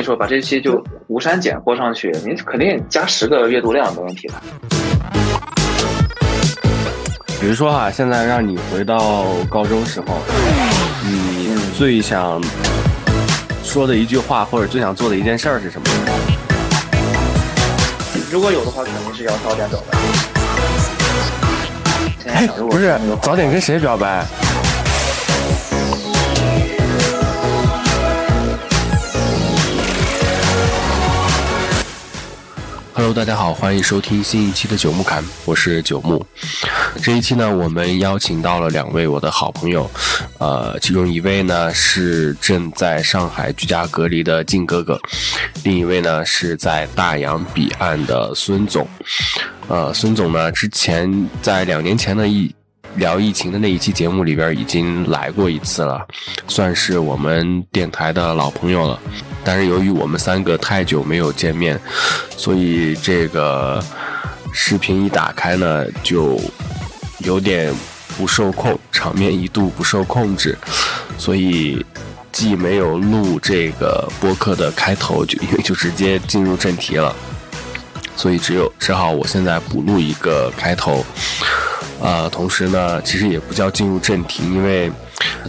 [0.00, 4.34] 你说把这期就无删减播上去，你肯定加十个阅读量没问题的。
[7.38, 10.06] 比如说哈，现在让你回到高中时候，
[11.04, 12.42] 你最想
[13.62, 15.86] 说的一句话，或者最想做的一件事儿是什么？
[18.32, 19.98] 如果有的话，肯定是要早点表白。
[22.32, 24.24] 哎，不是，早点跟谁表白
[33.00, 36.22] ？Hello，大家好，欢迎收听新一期的九木侃，我是九木。
[37.02, 39.90] 这一期呢，我们邀请到了两位我的好朋友，
[40.38, 45.00] 呃，其中一位呢是正在上海居家隔离的靖哥哥，
[45.64, 48.86] 另一位呢是在大洋彼岸的孙总。
[49.68, 52.54] 呃，孙总呢之前在两年前的一
[52.96, 56.06] 聊疫情的那一期节目里边已经来过一次了，
[56.48, 58.98] 算是我们电台的老朋友了。
[59.42, 61.80] 但是由于我们三个太久没有见面，
[62.36, 63.82] 所以这个
[64.52, 66.38] 视频一打开呢，就
[67.20, 67.72] 有点
[68.18, 70.58] 不受控，场面一度不受控制，
[71.16, 71.84] 所以
[72.30, 77.14] 既没有录这个播客的开头，就因 为就直接进入正题了，
[78.16, 81.04] 所以只有只好我现在补录一个开头，
[82.00, 84.90] 呃，同时呢，其实也不叫进入正题，因为。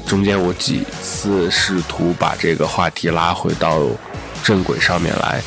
[0.05, 3.80] 中间我几次试图把这个话题拉回到
[4.44, 5.41] 正轨上面来，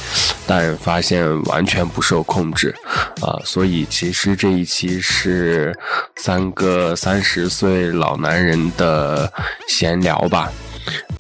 [0.47, 2.75] 但发现完全不受控制，
[3.21, 5.79] 啊，所以其实这一期是
[6.17, 9.31] 三个三十岁老男人的
[9.69, 10.51] 闲聊吧，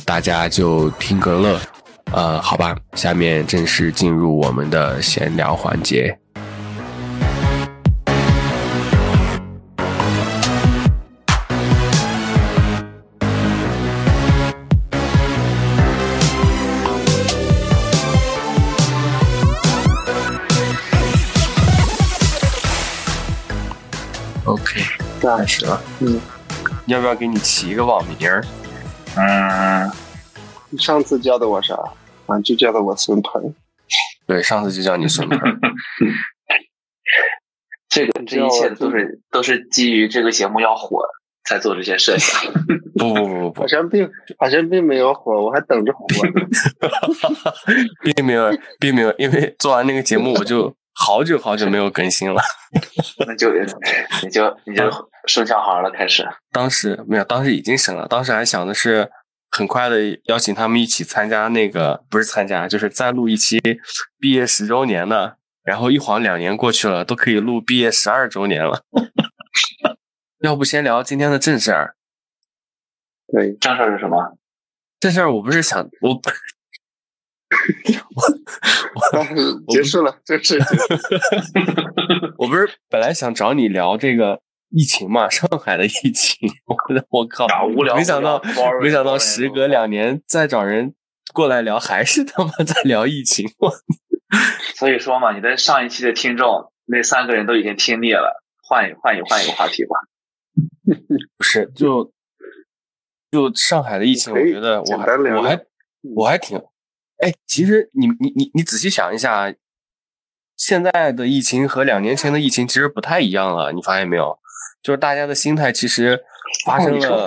[0.06, 1.60] 大家就听个乐，
[2.12, 6.18] 呃，好吧，下面正式进入我们的闲聊环节。
[25.24, 26.20] 开始了，嗯，
[26.86, 28.45] 要不要给你起一个网名儿？
[29.17, 29.90] 嗯，
[30.70, 31.74] 你上次叫的我啥？
[32.27, 33.55] 啊，就叫的我孙鹏。
[34.27, 35.39] 对，上次就叫你孙鹏。
[37.89, 41.05] 这个这一切都是都是基于这个节目要火
[41.45, 42.52] 才做这些设想。
[42.98, 46.33] 不不不不不，好像并好像并没有火，我还等着火呢。
[48.02, 50.74] 并没有，并没有，因为做完那个节目我就。
[50.94, 52.40] 好久好久没有更新了，
[53.27, 53.50] 那就
[54.22, 54.90] 你就你就
[55.27, 56.27] 生小孩了，开始。
[56.52, 58.06] 当时没有，当时已经生了。
[58.06, 59.10] 当时还想的是
[59.50, 63.60] 很快的邀请他们一起参加那个，不是参加，就是再录一期
[64.18, 65.36] 毕业十周年的。
[65.64, 68.83] 然后一晃两年过去了，都可以录毕业十二周年了。
[70.44, 71.96] 要不先聊今天的正事儿？
[73.33, 74.36] 对，正事儿是什么？
[75.00, 76.20] 正事儿我不是想我。
[78.14, 80.58] 我我结束了，这是
[82.38, 86.48] 我不是本来想找你聊这个疫情嘛，上海的疫情。
[86.66, 86.76] 我
[87.10, 88.40] 我靠，无聊，没想到
[88.80, 90.94] 没想到时隔两年再找人
[91.32, 93.48] 过来聊，还是他妈在聊疫情。
[94.76, 99.90] 所以说嘛，你的上一期的听众那三个人都已经听腻了，换一换一换一个话题吧。
[101.36, 102.12] 不是，就
[103.30, 105.60] 就上海的疫情，我觉得我还我还
[106.14, 106.60] 我还挺。
[107.24, 109.51] 哎，其实你你你你仔细想一下，
[110.58, 114.39] 现在的疫情和两年前的疫情其实不太一样了，你发现没有？
[114.83, 116.20] 就是大家的心态其实
[116.67, 117.27] 发生了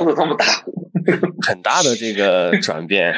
[1.41, 3.11] 很大的这个转变。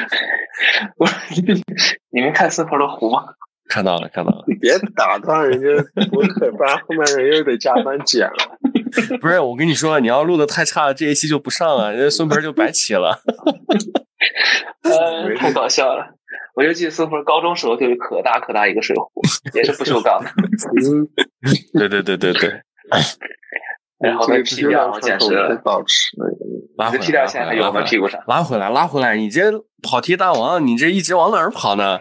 [0.96, 1.06] 我
[2.10, 3.24] 你们看孙鹏的湖吗？
[3.68, 4.42] 看到了，看到了。
[4.48, 5.66] 你别打断人家，
[6.10, 6.76] 多可怕！
[6.76, 8.58] 后面人又得加班剪了。
[9.20, 13.22] 不是，我跟你说，你要录的太差了，这一期就不上了，人家孙鹏就白起了。
[14.82, 16.16] 呃，太搞笑了。
[16.54, 19.22] 我就记得孙鹏高中时候就有可大可大一个水壶，
[19.54, 20.30] 也是不锈钢的。
[20.30, 21.08] 嗯，
[21.78, 22.62] 对对对对对。
[23.98, 26.16] 然后那皮垫简直保持。
[26.76, 27.82] 拉回来，皮垫现在还有吗？
[27.82, 28.20] 屁股上？
[28.26, 29.16] 拉回来，拉回来！
[29.16, 29.52] 你这
[29.82, 32.00] 跑题大王，你这一直往哪儿跑呢？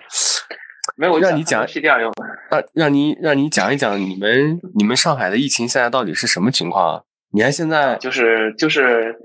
[0.96, 2.12] 没有，让你讲皮垫用。
[2.50, 7.04] 让让你让你讲一讲你们你们上海的疫情现在到底是什么情况？
[7.32, 9.16] 你看现在就是就是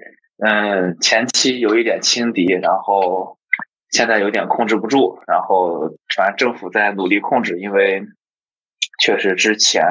[0.44, 3.38] 嗯，前期有一点轻敌，然后。
[3.94, 8.02] 现在有点控制不住，然后反正政府在努力控制，因为
[9.00, 9.85] 确实之前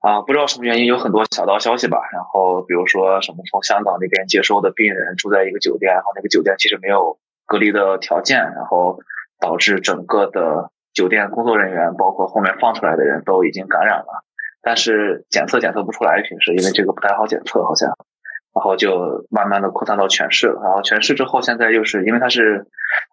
[0.00, 9.00] 啊不知道什么原因有很多小道消息吧，然后比如说什么从香港那边接收的病人住在一个酒店，然后那个酒店其实没有隔离的条件，然后
[9.38, 14.24] 导致整个的酒店工作人员包括后面放出来的人都已经感染了，
[14.62, 17.98] 但是检测检测不出来，平时因为这个不太好检测，好像。
[18.52, 22.66] 然后就慢慢的扩散到全市了，然后全市之后，现在又是因为它是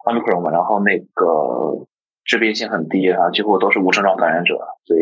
[0.04, 1.86] 奥密克戎嘛，然后那个
[2.24, 5.00] 致病性很低啊，几乎都是无症状感染者，所以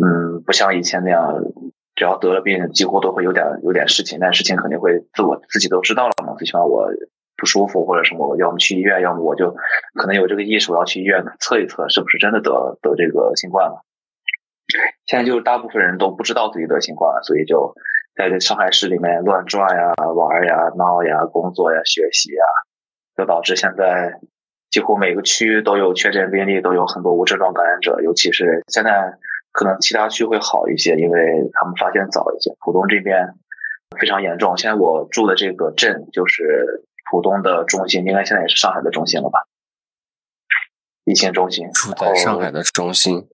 [0.00, 1.42] 嗯，不像以前那样，
[1.94, 6.88] 只要得了病，几乎都会有点有点事情，但事情肯定会自我自己都知道了嘛，最起码我
[7.36, 9.56] 不舒服或者什么，要么去医院，要么我就
[9.94, 13.84] 可能有这个意识，我要去医院测一测是不是真的得得这个新冠了。
[15.04, 17.74] 现在就是大部分人都不知道自己得新冠了，所以就
[18.14, 22.44] 在这上海市里面乱转呀、玩呀、闹呀、工作呀、学习呀，
[23.16, 24.20] 就导致现在
[24.70, 28.00] 几乎每个区都有确诊病例，都有很多无症状感染者。
[28.02, 29.18] 尤其是现在
[29.50, 32.54] 可能其他区会好一些，因为他们发现早一些。
[32.60, 33.34] 浦东这边
[33.98, 39.40] 非常严重，现在我住的这个镇就是浦东的中心，应该现在也是上海的中心了吧？
[41.04, 43.26] 疫情中心，住在上海的中心。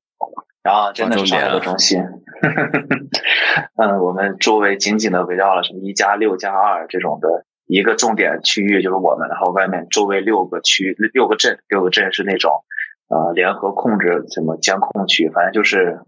[0.69, 2.01] 啊，真的是上海的中心。
[3.75, 12.65] 嗯，我们周围紧紧的围绕了什么一加六加二这种的一个重点区域，就是我们，然后外面周围六个区、六个镇，六个镇是那种
[13.09, 16.01] 呃联合控制什么监控区，反正就是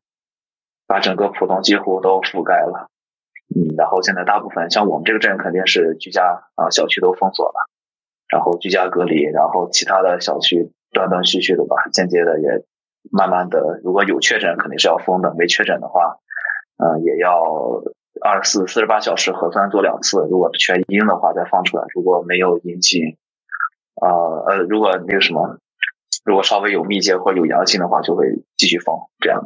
[0.87, 2.89] 把整个浦东几乎都覆盖了。
[3.55, 7.69] 嗯，然后现在大部分像我们这个镇肯定是居家啊，小区都封锁了，
[8.29, 12.65] 然后居家隔离，然后其他的小区断断续续的吧，间接的也。
[13.11, 16.19] 慢慢的，如果有确诊，肯定是要封的；没确诊的话，
[16.77, 17.83] 嗯，也要
[18.21, 20.19] 二十四、四十八小时核酸做两次。
[20.31, 23.17] 如果全阴的话，再放出来；如果没有阴性，
[24.01, 25.59] 呃呃，如果那个什么，
[26.25, 28.27] 如果稍微有密接或者有阳性的话，就会
[28.57, 29.43] 继续封这样。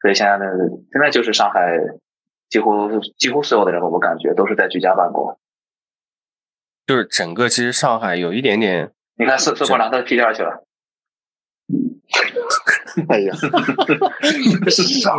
[0.00, 0.44] 所以现在呢，
[0.92, 1.78] 现在就是上海
[2.48, 5.38] 几乎几乎所有的人，我感觉都是在居家办公。
[6.86, 10.64] 就是整个其实上海有一点点，你看四四国拿到屁垫去了。
[13.08, 13.34] 哎呀，
[15.02, 15.14] 啥？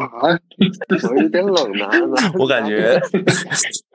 [1.10, 1.88] 我有点冷呢。
[2.40, 3.00] 我感觉，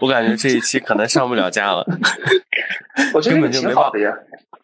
[0.01, 1.85] 我感觉这一期可能上不了架了。
[3.13, 4.13] 我觉得根本就没办法呀，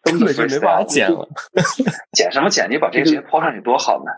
[0.03, 1.27] 根本就没办法剪了。
[2.13, 2.69] 剪什么剪？
[2.69, 4.11] 你把这个直接抛上去多好呢！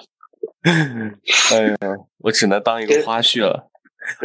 [1.52, 1.78] 哎呀，
[2.20, 3.70] 我只能当一个花絮了。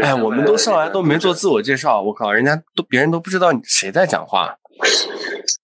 [0.02, 4.56] 哎，我们都上来都没做自我介绍，我靠，人家都别人都不知道谁在讲话。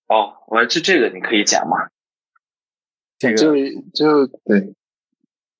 [0.08, 1.76] 哦，我这这个你可以剪吗？
[3.24, 4.74] 这个就就对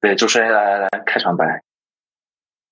[0.01, 1.63] 对，主持人来来来，开场白。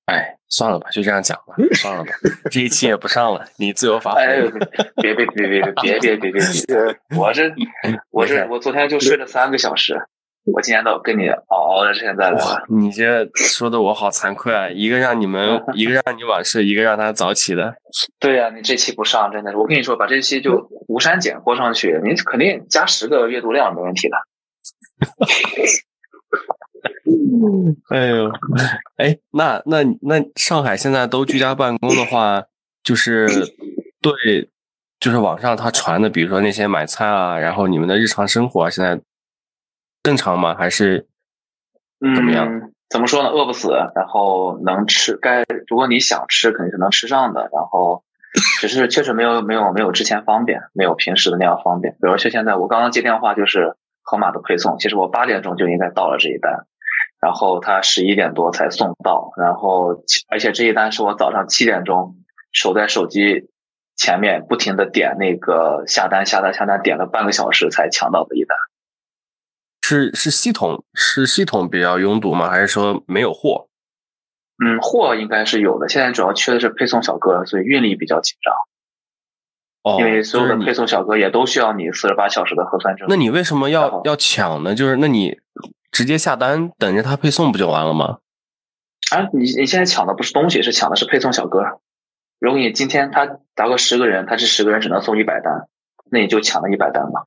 [0.06, 2.11] 哎，算了吧，就这样讲吧，算了吧，
[2.50, 4.50] 这一期也不上了，你自由发哎挥。，
[5.00, 6.41] 别别别别别别别别别别！
[7.17, 7.50] 我这
[8.11, 9.97] 我这我昨天就睡了三个小时，
[10.44, 14.69] 我今天都跟你熬熬到现在了。，你这说的我好惭愧啊！
[14.69, 17.77] 一个让你们， 一个让你晚睡，一个让他早起的。
[18.19, 24.17] 对呀、你这期不上，真的是，我跟你说，把这期就无删减播上去，你肯定加十个阅读量没问题的。
[27.91, 28.31] 哎呦，
[28.97, 32.43] 哎，那那那上海现在都居家办公的话，
[32.83, 33.27] 就是
[34.01, 34.51] 对，
[34.99, 39.01] 就是网上他传的，比如说那些买菜啊，然后你们的日常生活啊，现在
[40.03, 40.55] 正常吗？
[40.55, 41.07] 还是
[42.01, 42.71] 嗯，怎么样？
[42.89, 43.29] 怎么说呢？
[43.29, 47.49] 饿不死，然后能吃，该如果你想吃，肯定是能吃上的。
[47.53, 48.05] 然后
[48.61, 51.95] 只是确实没有没有没有之前方便，没有平时的那样方便。
[51.95, 56.67] 比如说现在我刚刚接电话就是盒马的配送，其实我八点钟就应该到了这一单，
[57.21, 62.17] 然后他十一点多才送到，然后而且这一单是我早上七点钟
[62.53, 63.49] 守在手机
[63.97, 68.57] 前面不停的点那个下单下单下单，点了半个小时才抢到的一单。
[69.85, 72.49] 是是系统是系统比较拥堵吗？
[72.49, 73.69] 还是说没有货？
[74.65, 78.55] 嗯，货应该是有的，现在主要缺的是配送小哥，所以运力比较紧张。
[79.82, 83.06] 哦，因为所有的配送小哥也都需要你四十八小时的核酸证。
[83.08, 84.74] 那你为什么要要抢呢？
[84.74, 85.36] 就是那你
[85.91, 88.19] 直接下单等着他配送不就完了吗？
[89.10, 91.60] 啊，你你现在抢的不是东西，是抢的是配送小哥。
[92.39, 95.67] 如果你今天他达个十个人，他这十个人只能送一百单，
[96.10, 97.22] 那你就抢了一百单嘛。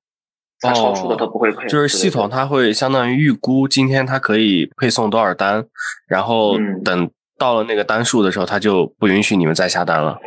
[0.61, 1.65] 他超出的他不会配。
[1.65, 5.65] 哦就是系统它会相当于预估今天它可以配送多少单，
[6.07, 10.17] 然后嗯等到了那个单数的时候，他就不允许你们再下单了。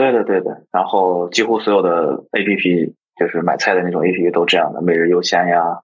[0.00, 0.64] 对的对的。
[0.72, 5.80] 然后几乎所有的 A P P，就是买菜的那种 A P P 都这样的，每日优鲜呀、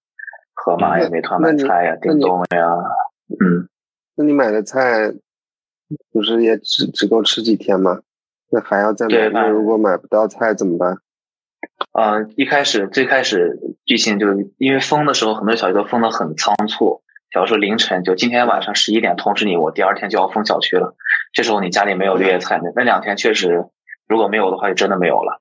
[0.55, 2.77] 盒马呀、嗯美团买菜呀、叮咚呀，
[3.29, 3.69] 嗯。
[4.17, 5.13] 那你买的菜
[6.13, 8.01] 不是也只只够吃几天吗？
[8.51, 9.13] 那还要再买？
[9.13, 10.97] 对那那如果买不到菜怎么办？
[11.93, 17.03] 呃，一开始最开始疫情就是因为封的时候，很多小区都封的很仓促。
[17.31, 20.95] 假如说凌晨就今天晚上十一点通知你，我第二天就要封小区了，
[21.35, 23.67] 这时候你家里没有绿叶菜，那那两天确实
[24.07, 25.41] 如果没有的话，就真的没有了，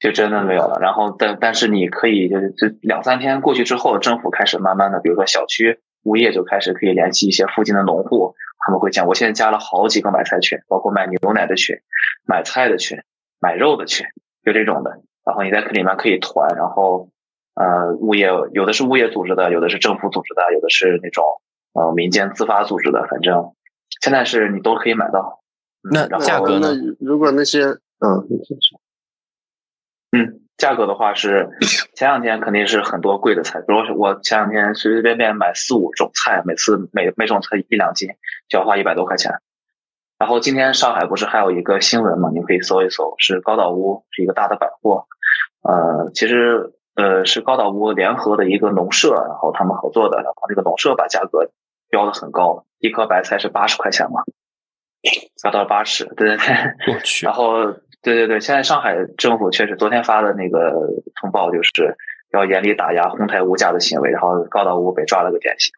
[0.00, 0.78] 就真的没有了。
[0.80, 11.76] 然后但但是你可以就是这两三天过去之后，政府开始慢慢的，比如说小区物业就开始可以联系一些附近的农户，他们会讲，我现在加了好几个买菜群，包括买牛奶的群、
[12.26, 12.98] 买菜的群、
[13.40, 14.06] 买肉的群，
[14.44, 15.00] 就这种的。
[15.24, 17.10] 然后你在里面可以团，然后
[17.54, 21.24] 呃，物业有的是物业组织的，有的是政府组织的，有的是那种
[21.74, 23.52] 呃民间自发组织的，反正
[24.00, 25.37] 现在是你都可以买到。
[25.82, 26.74] 那价格呢？
[27.00, 27.64] 如果那些
[28.00, 28.26] 嗯，
[30.12, 31.48] 嗯，价格的话是
[31.94, 38.08] 前两天肯定是很多贵的菜，比如说我前两天随随便便买四五种菜，每次每每种菜一两斤
[38.48, 39.32] 就要花一百多块钱。
[40.18, 42.30] 然后今天上海不是还有一个新闻嘛？
[42.32, 45.06] 你可以搜一搜，是高岛屋是一个大的百货，
[45.62, 46.74] 呃，其实。
[46.98, 51.48] 呃，是高岛屋联合的一个农舍，然后他们合作的，然后这个农舍把价格
[51.88, 54.24] 标的很高，一颗白菜是八十块钱嘛，
[55.42, 57.66] 达到了八十，对 对对，我去，然后
[58.02, 60.72] 对对对，现在上海政府确实昨天发的那个
[61.20, 61.96] 通报就是
[62.32, 65.72] 要严厉打压哄抬物价的行为，然后高岛屋被抓了个典型，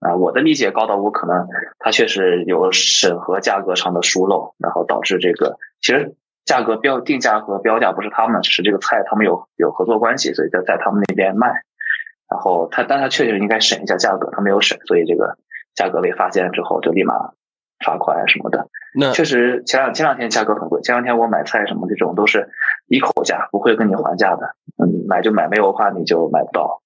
[0.00, 1.46] 啊，我的理解，高岛屋可能
[1.78, 6.14] 它确实有审核价格上的疏漏，然后导致这个其实。
[6.46, 11.48] 价格标定价和标价不是他们，只是这个菜他们有有合作关系，所以在在他们那边卖。
[12.30, 15.38] 然后他，但他确实应该审一下价格，他没有审，所以这个
[15.74, 17.32] 价格被发现之后就立马
[17.84, 18.68] 罚款什么的。
[18.98, 22.48] 那确实前两前两天价格很贵，前两天我买菜什么这种都是
[22.88, 24.54] 一口价，不会跟你还价的。
[24.82, 26.82] 嗯，买就买，没有的话你就买不到。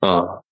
[0.00, 0.42] 嗯。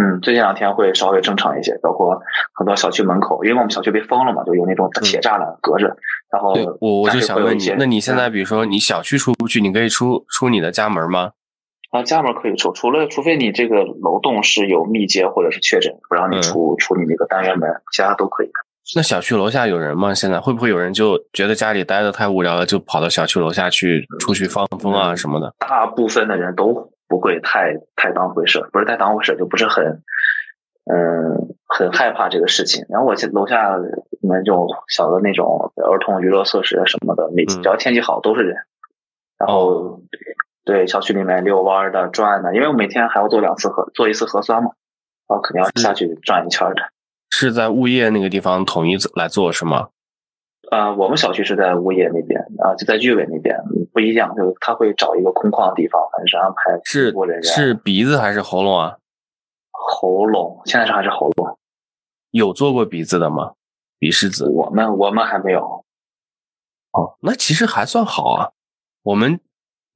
[0.00, 2.22] 嗯，最近两天会稍微正常一些，包括
[2.54, 5.96] 很多小区门口，因为我们小区被封了嘛，就有那种铁栅栏隔着。
[6.30, 11.32] 然后，我我就想问你，那你现在比如说你小区出不去，你可以出出你的家门吗？
[11.90, 18.50] 啊，家门可以出，除了除非你这个楼栋是有密接或者是确诊，不让你出出你那个单元门，其他都可以。
[18.96, 20.14] 那小区楼下有人吗？
[20.14, 25.54] 现在会不会有人就觉得家里待的太无聊了，就跑到小区楼下去出去放风啊什么的？
[25.58, 26.92] 大部分的人都。
[27.10, 30.02] 不会太太当回事，不是太当回事，就不是很，
[30.84, 32.84] 嗯，很害怕这个事情。
[32.90, 33.78] 然后我楼下
[34.20, 38.58] 你们这种小的那种儿童娱乐设施什么的，每只要天气好都是人。
[39.38, 40.02] 然后
[40.68, 44.72] 对小区里面遛弯的、转的，因为我每天还要做两次核做一次核酸嘛，
[45.26, 46.82] 然后肯定要下去转一圈的。
[47.30, 49.88] 是在物业那个地方统一来做是吗？
[50.70, 53.56] 呃，我们小区是在物业那边啊，就在居委那边，
[53.94, 58.98] 不一样，就是他会找一个空旷的地方，反正是安排是是鼻子还是喉咙啊？
[59.72, 61.58] 喉咙，现在是还是喉咙？
[62.30, 63.54] 有做过鼻子的吗？
[63.98, 64.50] 鼻拭子？
[64.50, 65.86] 我们我们还没有。
[66.92, 68.50] 哦，那其实还算好啊。
[69.04, 69.40] 我们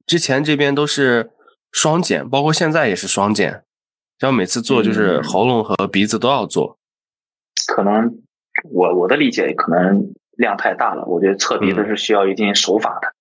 [0.05, 1.31] 之前这边都是
[1.71, 3.63] 双检，包括现在也是双检，
[4.19, 6.77] 要每次做就是喉咙和鼻子都要做。
[7.67, 8.21] 可能
[8.71, 10.13] 我我的理解可能。
[10.35, 13.13] 量太大了，我觉得测鼻子是需要一定手法的。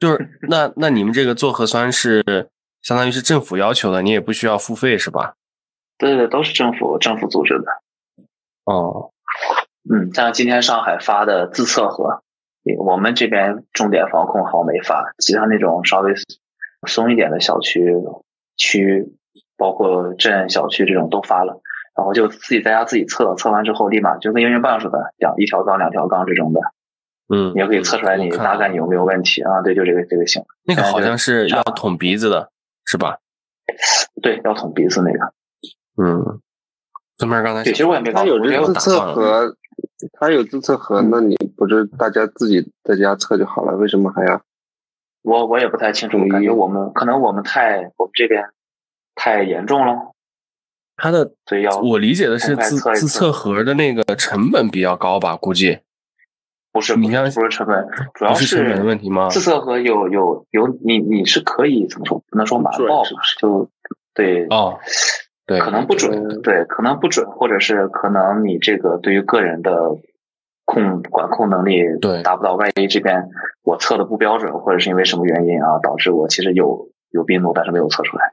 [0.00, 2.24] 就是 那那你们这个做核酸是
[2.82, 5.34] 相当于是政府要求的，你也不需要付费是吧？
[5.96, 7.66] 对对，都是政府政府组织的。
[8.64, 9.12] 哦，
[9.88, 12.24] 嗯，像今天上海发的自测盒，
[12.78, 16.12] 我们这边重点防控好没发，其他那种稍微
[16.86, 17.94] 松一点的小区
[18.56, 19.12] 区，
[19.56, 21.60] 包括镇小区这种都发了。
[21.96, 26.60] 然后就自己在家自己测，测完之后立马就跟验孕棒似的，两一条杠两条杠这种的，
[27.28, 29.60] 嗯，你也可以测出来你大概你有没有问题啊？
[29.62, 30.42] 对，就这个这个型。
[30.64, 32.50] 那个好像是要捅鼻子的，
[32.86, 33.18] 是吧？
[34.22, 35.34] 对，要捅鼻子那个。
[36.02, 36.40] 嗯，
[37.18, 39.54] 这边刚才其实我也没搞，他有自测盒，
[40.12, 43.76] 他有自测盒，那你不是大家自己在家测就好了？
[43.76, 44.40] 为什么还要？
[45.22, 48.50] 我我也不太清楚，感觉我们可能我们太我们这边
[49.14, 50.14] 太严重了。
[50.96, 51.32] 他的
[51.82, 55.36] 我理解的是自自测盒的那个成本比较高吧？
[55.36, 55.78] 估计
[56.72, 59.28] 不是，你像不是成本，主要是成本的问题吗？
[59.28, 62.22] 自测盒有有有，你你是可以怎么说？
[62.28, 63.02] 不能说瞒报，
[63.38, 63.70] 就
[64.14, 64.78] 对哦，
[65.50, 69.96] 对，可能不准，对，可能不准，或者是可能你这个对于个人的
[70.64, 73.28] 控管控能力对达不到，万一这边
[73.64, 78.32] 我测的不标准，或者是因为什么原因啊，导致我其实有有病毒，但是没有测出来。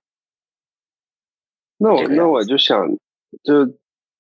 [1.80, 2.88] 那我那我就想，
[3.42, 3.66] 就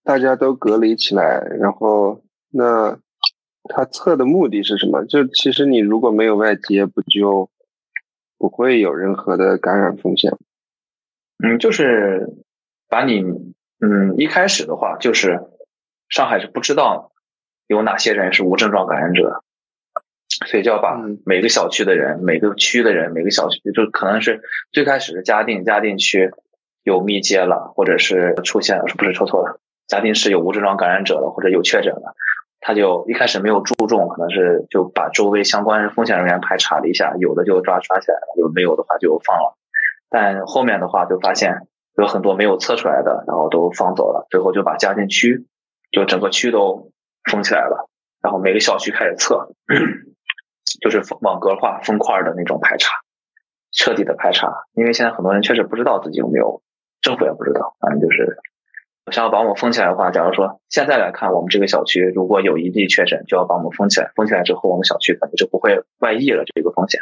[0.03, 2.97] 大家都隔离起来，然后那
[3.65, 5.05] 他测的目的是什么？
[5.05, 7.47] 就其实你如果没有外接，不就
[8.39, 10.35] 不会有任何的感染风险？
[11.43, 12.27] 嗯，就是
[12.89, 13.21] 把你
[13.81, 15.41] 嗯一开始的话，就是
[16.09, 17.11] 上海是不知道
[17.67, 19.43] 有哪些人是无症状感染者，
[20.47, 24.41] 所以就要把每个小区的人、每个区的人、每个小区，就可能是
[24.71, 26.31] 最开始是嘉定嘉定区。
[26.83, 32.15] 有密接了，或者是出现了，不是说错了，嘉定市有无症状感染者了，或者有确诊了，
[32.61, 39.57] 他就一开始没有注重，可能是就把周围相关风险人员排查了一下，有的就抓抓起来了，有没有的话就放了，
[40.09, 41.67] 但后面的话就发现
[41.97, 45.47] 有很多没有测出来的，然后都放走了，最后就把嘉定区
[45.91, 46.91] 就整个区都
[47.29, 47.89] 封起来了，
[48.21, 49.49] 然后每个小区开始测，
[50.81, 52.99] 就是网格化封块的那种排查，
[53.71, 56.61] 彻底的排查，因为现在很多人确实不知道自己有没有，
[57.01, 58.37] 政府也不知道，反正就是
[59.11, 67.01] 想要把我们封起来的话，假如说现在来看，我们这个小区如果有一例确诊，就要把我们封起来，封起来之后，我们小区可能就不会外溢了这个风险。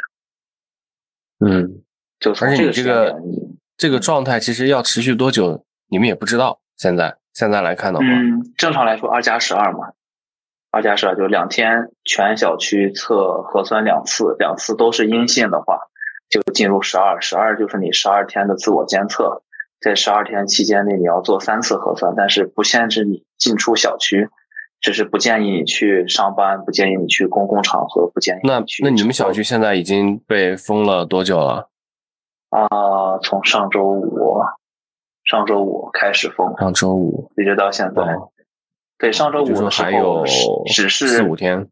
[1.38, 1.82] 嗯，
[2.18, 3.45] 就而且你这个你
[3.76, 6.60] 这个状态其实要持续多久，你们也不知道。
[6.76, 9.92] 现在现在来看的话，嗯，正常来说二加十二嘛，
[10.70, 15.78] 二加十二就两天，全小区测核酸两次，两次都是阴性的话，
[16.28, 19.42] 就进入十二，十二就是你十二天的自我监测，
[19.80, 24.28] 在十二天期间内你要做三次核酸，但是不限制你进出小区，
[24.80, 31.70] 只是不建议你去上班，不建议你去公共场合，不建议那你去那你们小区现在已经被封了多久了？
[32.50, 34.40] 啊、从上周五，
[35.24, 38.02] 上周五开始封，上周五，一直到现在。
[38.02, 38.32] 哦
[38.98, 40.24] 对，上周五的时还有候
[40.64, 41.68] 只是四五天。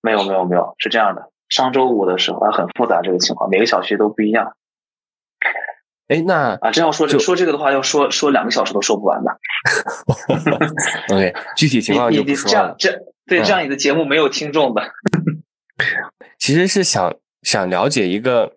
[0.00, 1.30] 没有没有没有，是这样的。
[1.48, 4.56] 上周五的时候啊，很复杂这个情况，每个小区都不一样
[6.08, 6.72] 哎，那啊。
[6.72, 9.30] 真要说说这个的话，要说说两个小时都说不完的。
[11.14, 12.74] OK，具体情况就不说了。
[12.76, 14.82] 这样这对嗯这样你的节目没有听众的。
[16.36, 18.56] 其实是想想了解一个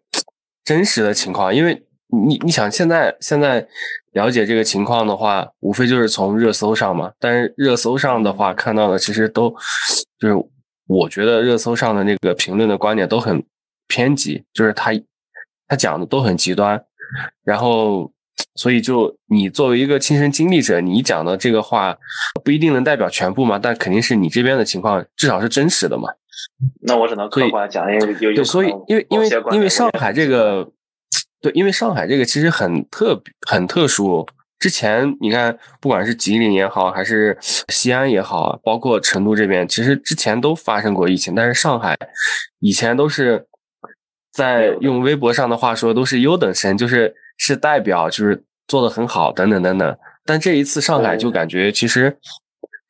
[0.65, 1.81] 真实的情况，因为
[2.25, 3.65] 你你想现在现在
[4.11, 7.11] 了解这个情况的话，无非就是从热搜上嘛。
[7.17, 9.49] 但是热搜上的话，看到的其实都
[10.19, 10.35] 就是
[10.87, 13.41] 我觉得热搜上的那个评论的观点都很
[13.87, 14.91] 偏激，就是他
[15.67, 16.83] 他讲的都很极端，
[17.45, 18.11] 然后。
[18.55, 21.97] 所以，就你作为一个亲身经历者，你讲的这个话
[22.43, 26.09] 不一定能代表全部嘛，但肯定是你这边的情况，至少是真实的嘛。
[26.83, 30.35] 那我只能客观讲，因为有有，所以因为因为因为上海这个。
[30.35, 30.71] 个，
[31.41, 34.27] 对，因为上海这个其实很特别很特殊。
[34.59, 37.37] 之前你看，不管是吉林也好，还是
[37.69, 41.95] 西安也好，包括成都这边，其实之前都发生过疫情，但是上海
[42.59, 43.47] 以前都是
[44.33, 49.97] 在用微博上的话说，都是优等生，就是是代表，就是做的很好，等等等等。
[50.25, 52.17] 但这一次上海就感觉其实。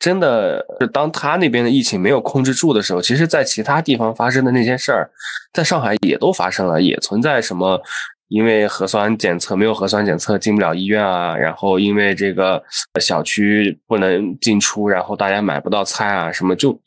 [0.06, 5.10] 真的，就当他那边的疫情没有控制住的时候，其实，在其他地方发生的那些事儿，
[5.52, 7.82] 在上海也都发生了，也存在什么，
[8.28, 12.62] 因为核酸检测没有核酸检测进不了医院啊，然后因为这个
[13.02, 16.80] 小区不能进出，然后大家买不到菜啊，什么就，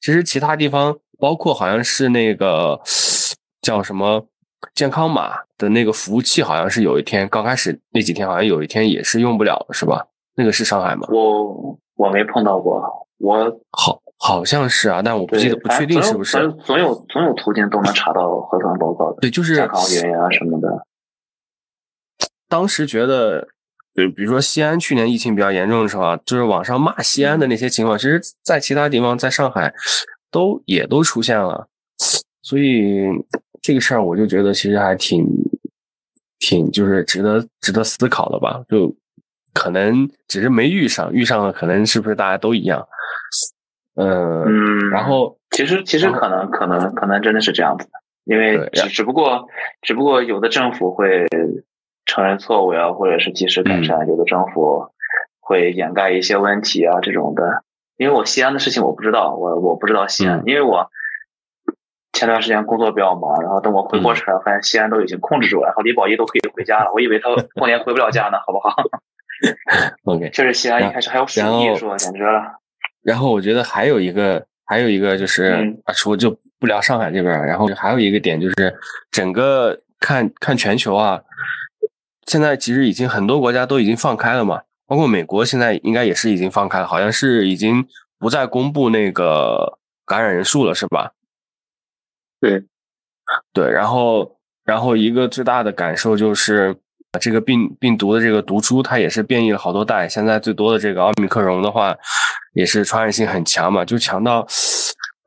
[0.00, 2.80] 其实其他地方，包括好像是那个
[3.62, 4.26] 叫什么
[4.74, 10.04] 健康码的那个服务器，好像是有一天刚开始那几天，好像有一天也是用不了，是吧？
[10.34, 11.06] 那个是上海吗？
[11.12, 11.78] 我。
[11.96, 16.36] 我没碰到过，我好好像是啊，但我不记得，不确定是不是。
[16.38, 19.20] 总总有总有途径都能查到核酸报告的。
[19.20, 20.86] 对，就是健康原因啊什么的。
[22.48, 23.46] 当时觉得，
[23.94, 29.72] 比比如说西安去年疫情比较严重的时候啊，就是网上骂西安的那些情况，其实在其他地方，在上海
[30.30, 31.68] 都也都出现了。
[32.42, 33.04] 所以
[33.62, 35.26] 这个事儿，我就觉得其实还挺
[36.40, 38.94] 挺就是值得值得思考的吧，就。
[39.54, 42.86] 可能只是没遇上，遇上了可能是不是大家都一样？
[43.96, 47.92] 嗯嗯，然后其实其实可能可能可能真的是这样子的，
[48.24, 49.46] 因为只只不过
[49.82, 51.26] 只不过有的政府会
[52.04, 54.88] 承认错误呀，或者是及时改善；嗯、有的政府
[55.40, 57.62] 会掩盖一些问题啊这种的。
[57.96, 60.90] 因为我西安的事情我不知道，我我不知道西安，嗯、因为我
[62.12, 68.74] 前段时间工作比较忙，然后等我回过神来，发现西安都已经控制住了，然后李宝一都可以回家了，我以为他过年回不了家呢，好不好？
[70.04, 72.60] OK，确实西安一开始还有鼠疫，说简直了。
[73.02, 78.74] 然后我觉得还有一个，还有一个就是、嗯、啊，除就不聊上海这边，然后还有一个点就是，
[79.10, 81.20] 整个看看全球啊，
[82.26, 87.86] 现在其实已经很多国家都已经放开了嘛，包括美国现在应该也是已经放开了，好像是已经
[88.18, 91.12] 不再公布那个感染人数了，是吧？
[92.40, 92.64] 对，
[93.52, 96.76] 对，然后然后一个最大的感受就是。
[97.18, 100.08] 这个病病毒的这个毒株，它也是变异了好多代。
[100.08, 101.94] 现在最多的这个奥密克戎的话，
[102.54, 104.46] 也是传染性很强嘛，就强到，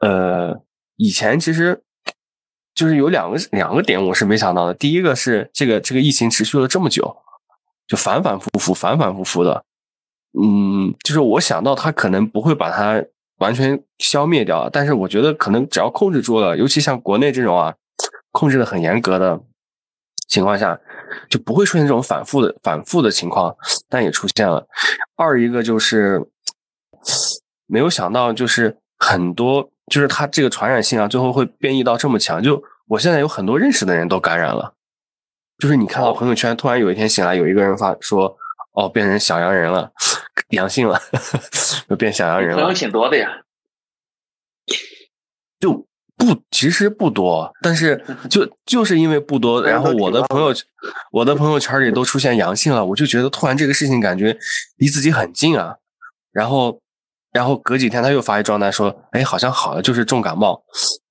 [0.02, 0.54] 呃，
[0.95, 1.82] 以前其实
[2.76, 4.73] 就是有两个两个点我是没想到的。
[4.73, 7.17] 第一个是这个这个疫情持续了这么久，
[7.88, 9.63] 就反反复复、反反复复的，
[10.39, 13.04] 嗯，就是我想到它可能不会把它
[13.39, 17.73] 完全消灭掉，但是我觉得可能只要控制住了，尤其像国内这种啊，
[18.32, 19.39] 控制的很严格的
[20.27, 20.79] 情况下。
[21.29, 23.55] 就不会出现这种反复的反复的情况，
[23.87, 24.67] 但也出现了。
[25.15, 26.21] 二一个就是
[27.65, 32.43] 没有想到，就是很多就是它这个传染性啊，最后会变异到这么强。
[32.43, 34.73] 就我现在有很多认识的人都感染了，
[35.59, 38.35] 就是你看到朋友圈，突然有一天醒来，有一个人发说
[38.75, 39.89] ：“哦，变成小阳人了，
[40.51, 40.99] 阳性了，
[41.87, 43.29] 又变小阳人了。”朋友挺多的呀。
[46.17, 50.53] 就不，其实不多，但是 就就是因为不多，然后我的朋友，
[51.12, 54.36] 我的朋友圈里都出现阳性了，我就觉得突然这个事情感觉
[54.77, 55.75] 离自己很近啊。
[56.32, 56.80] 然后，
[57.32, 60.62] 然后隔几天他又发一状态说，哎，好像好了，就是重感冒，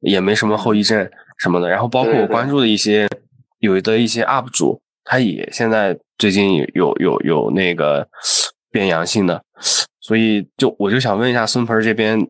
[0.00, 1.68] 也没什么后遗症什么的。
[1.68, 3.08] 然后包括我关注的一些
[3.60, 8.08] 有的一些 UP 主，他也现在最近有有有那个
[8.72, 9.42] 变阳性的，
[10.00, 12.28] 所以就我就想问一下孙鹏这边。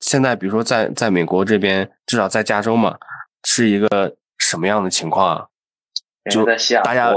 [0.00, 2.98] 现在，比如说在在美国这边，至少在加州嘛，
[3.44, 5.46] 是一个什么样的情况啊？
[6.30, 7.14] 就大家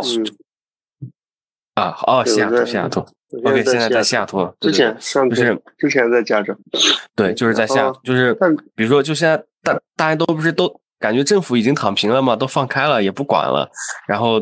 [1.74, 3.00] 啊，哦，西雅图，西雅图
[3.44, 4.54] ，OK，现在在西雅图。
[4.60, 6.56] 之前上就是之前在加州，
[7.15, 8.34] 对，就是在西雅图，就是
[8.76, 13.70] 比如说，就现在大大家都不是都感觉政府已经躺平了嘛，都放开了，也不管了，
[14.08, 14.39] 然后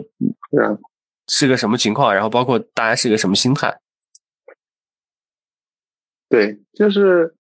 [1.28, 2.14] 是个什么情况？
[2.14, 3.80] 然后包括大家是个什么心态？
[6.30, 7.37] 对，就是。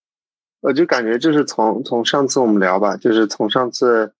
[0.59, 4.13] 我就感觉就是从从上次我们聊吧，就是从上次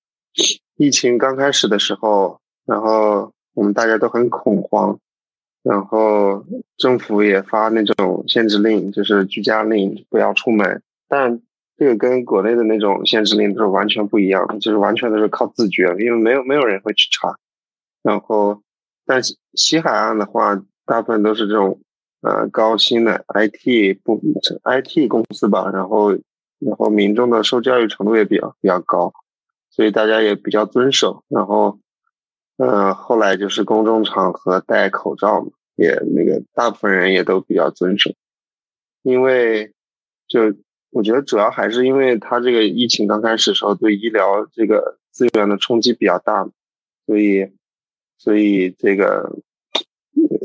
[0.76, 5.00] 疫情刚开始的时候，然后我们大家都很恐慌，
[5.64, 6.46] 然后
[6.78, 10.82] 政府也发那种限制令，就是居家令，不要出门。
[11.08, 11.42] 但
[11.76, 17.36] 这个跟国内的那种限制令都是完全不一样，就是完全都是靠自觉，因为没有没有人会去查。
[18.04, 18.62] 然后，
[19.06, 19.22] 但
[19.54, 21.80] 西海岸的话，大部分都是这种
[22.22, 24.22] 呃高薪的 IT 部
[24.64, 26.18] IT 公司吧，然后。
[26.60, 29.14] 然后民众的受教育程度也比较比较高，
[29.70, 31.24] 所以大家也比较遵守。
[31.28, 31.78] 然后，
[32.58, 38.10] 呃，后来就是公众场合戴口罩嘛，也那个大部分人也都比较遵守。
[39.04, 39.72] 因为，
[40.28, 40.52] 就
[40.90, 46.50] 我觉得主要还是因为他这个疫情刚开始的时候对医疗这个资源的冲击比较大，
[47.06, 47.52] 所以，
[48.18, 49.32] 所以这个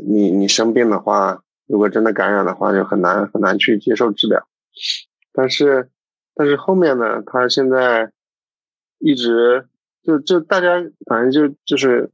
[0.07, 4.47] 你你生病的话，如果真的感染的话，就很难很难去接受治疗。
[5.31, 5.89] 但是。
[6.35, 8.11] 但是后面呢，他现在
[8.97, 9.67] 一直
[10.01, 12.09] 就就大家反正就就是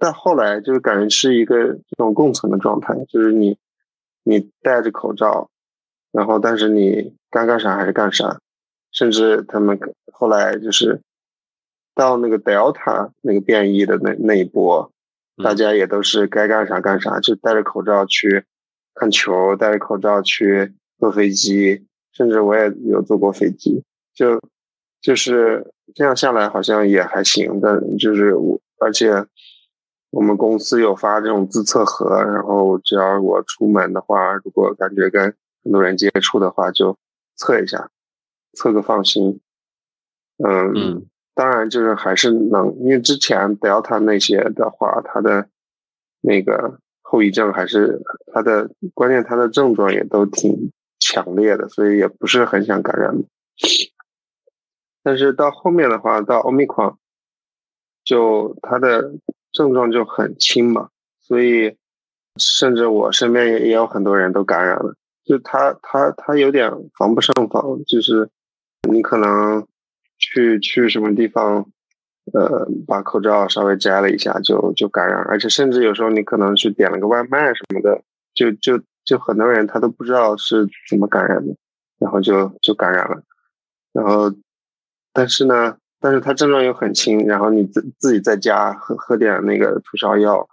[0.00, 3.56] 到后来就是感觉是一个这种共存的状态，就是你
[4.24, 5.50] 你戴着口罩，
[6.10, 8.40] 然后但是你该干啥还是干啥，
[8.90, 9.78] 甚至他们
[10.12, 11.00] 后来就是
[11.94, 14.90] 到那个 Delta 那个变异的那那一波，
[15.44, 18.44] 大家也都是该干啥干啥，就戴着口罩去
[18.94, 21.86] 看球，戴着口罩去坐飞机。
[22.12, 24.42] 甚至我也有坐过飞机，就
[25.00, 27.60] 就是这样下来，好像也还行。
[27.62, 29.24] 但就是我，而且
[30.10, 36.98] 我们公司有发这种自测盒，然后只要我出门的话，如果感觉跟很多人接触的话，就
[37.36, 37.88] 测一下，
[38.54, 39.40] 测个放心。
[40.44, 45.48] 嗯，当然就是还是能，因为之前 Delta 那些的话，它的
[46.22, 48.00] 那个后遗症还是
[48.32, 50.70] 它的关键，它的症状也都挺。
[51.02, 53.24] 强烈的，所以也不是很想感染。
[55.02, 56.98] 但是到后面的话，到欧米狂，
[58.04, 59.10] 就它的
[59.50, 61.74] 症状就很轻嘛，所以
[62.36, 64.94] 甚至我身边也也有很多人都感染了。
[65.24, 68.28] 就他他他有点防不胜防，就是
[68.86, 69.66] 你可能
[70.18, 71.66] 去去什么地方，
[72.32, 78.02] 呃，把口罩稍微摘了一下就就感染，而且甚至有时候你可能去点了个外卖什么的，
[78.34, 78.82] 就就。
[79.02, 81.56] 就很多人他都不知道是怎么感染的，
[81.98, 83.22] 然后就就感染了，
[83.92, 84.30] 然后
[85.12, 90.46] 但是呢，但是他症状又很轻，然后你自自己在家喝喝点那个退烧药，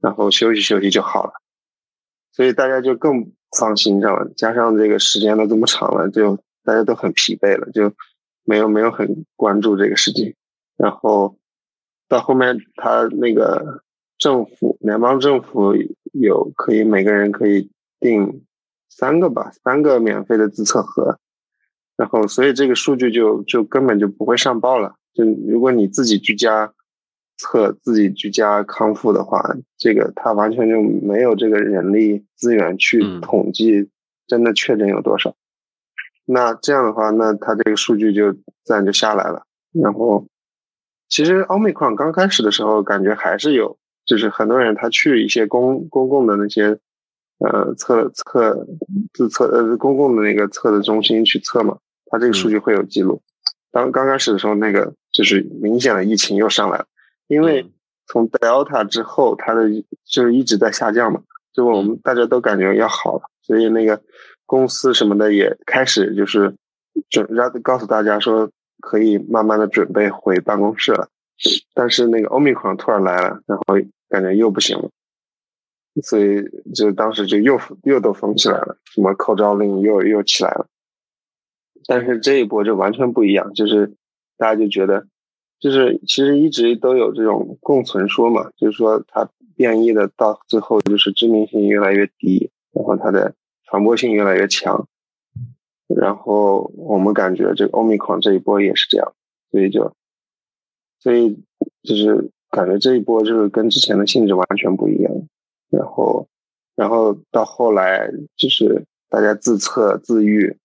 [0.00, 1.32] 然后休息休息就好了，
[2.32, 7.90] 所以大家就更放心上了，加上这个时间都这么长了，就大家都很疲惫了，就
[8.44, 10.34] 没有没有很关注这个事情，
[10.82, 11.38] 然后
[12.08, 13.82] 到后面他那个
[14.18, 15.72] 政府联邦政府
[16.12, 17.70] 有可以每个人可以。
[18.02, 18.44] 订
[18.88, 21.20] 三个吧，三个免费的自测盒，
[21.96, 24.96] 然后所以这个数据就就根本就不会上报了。
[25.14, 26.74] 就如果你自己居家
[27.36, 29.40] 测、自己居家康复的话，
[29.78, 33.88] 这个他完全就没有这个人力资源去统计
[34.26, 35.36] 真的确诊有多少。
[36.24, 39.46] 那这样的话，那它这个数据就自然就下来了。
[39.80, 40.26] 然后
[41.12, 46.78] 其实奥密克戎刚开始的时候，感觉还是有，就是很多人他去一些公公共的那些。
[47.44, 48.56] 呃，测测
[49.12, 53.20] 自测呃，公共的那个测的中心去测嘛，他这个数据会有记录。
[53.72, 56.86] 当刚开始的时候，那个就是明显的疫情又上来了，
[57.26, 57.68] 因为
[58.06, 59.68] 从 Delta 之后，它的
[60.04, 61.20] 就是一直在下降嘛，
[61.52, 64.00] 就我们大家都感觉要好了，所以那个
[64.46, 66.54] 公司什么的也开始就是
[67.10, 68.48] 准让告诉大家说
[68.82, 71.08] 可以慢慢的准备回办公室了。
[71.72, 73.76] 但是那个 Omicron 突然来了，然后
[74.10, 74.90] 感觉又不行了。
[76.02, 76.42] 所以
[76.74, 80.66] 就当时就又又都封起来了，什么口罩令又又起来了。
[81.86, 83.94] 但是这一波就完全不一样，就是
[84.38, 85.06] 大家就觉得，
[85.60, 94.88] 就是其实一直都有这种共存说嘛，就是说它变异的到最后就是致命性越来越低，然后它的传播性越来越强。
[95.94, 99.12] 然后我们感觉这个欧米克这一波也是这样，
[99.50, 99.94] 所以就，
[101.00, 101.38] 所以
[101.82, 105.12] 就是感觉这一波就是跟之前的性质完全不一样。
[105.70, 106.28] 然后，
[106.74, 110.56] 然后到后来就是大家自测自愈，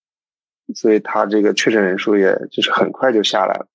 [0.74, 3.66] 所以他这个确诊人数也就是很快就下来了，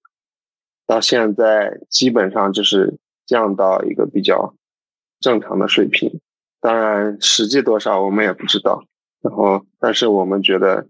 [0.87, 4.55] 到现在基本上就是降到一个比较
[5.19, 6.19] 正常的水平。
[6.61, 8.85] 当然，实际多少我们也不知道。
[9.21, 10.87] 然后，但是我们觉得。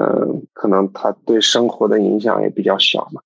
[0.00, 3.20] 嗯，可能他对生活的影响也比较小嘛。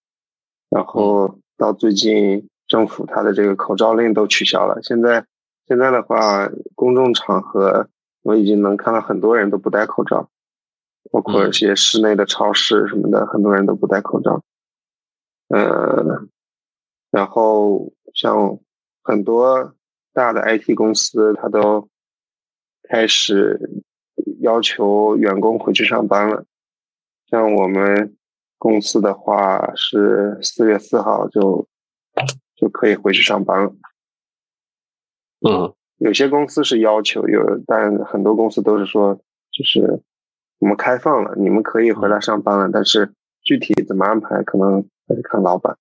[0.70, 4.80] 然后到最近，政府它的这个口罩令都取消了。
[4.82, 5.26] 现在
[5.66, 7.88] 现在的话，公众场合
[8.22, 10.30] 我已经能看到很多人都不戴口罩，
[11.10, 14.42] 包括一些室内的超市什么的，很多人都不戴口罩。
[15.48, 16.30] 嗯，
[17.10, 18.58] 然后像
[19.02, 19.74] 很多
[20.14, 21.88] 大的 IT 公司，它都
[22.88, 23.84] 开始
[24.40, 26.46] 要求员工回去上班了。
[27.32, 28.14] 像我们
[28.58, 31.66] 公司的话，是四月四号就
[32.54, 33.72] 就可以回去上班了。
[35.40, 39.14] 嗯，有些公司是要求有，但很多公司都是说，
[39.50, 40.02] 就是
[40.58, 45.78] 我们开放了，你们可以回来上班了，但是具体怎么安排，可能还是看老板。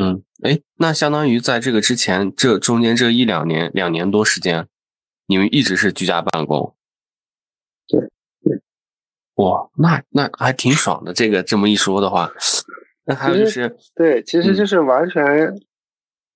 [0.00, 4.66] 嗯，哎，那相当于在这个之前，这中间这一两年，两年多时间，
[5.26, 6.74] 你们一直是居家办公。
[9.38, 11.12] 哇，那那还挺爽的。
[11.12, 12.28] 这个这么一说的话，
[13.06, 15.24] 那还有就是，对，其实就是完全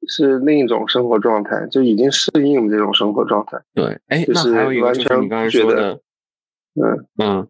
[0.09, 3.59] 是另一种生活状态，就已经适应这种生活状态。
[3.75, 6.01] 对，哎，那还有一个就是你刚才说的，
[6.81, 7.49] 嗯嗯，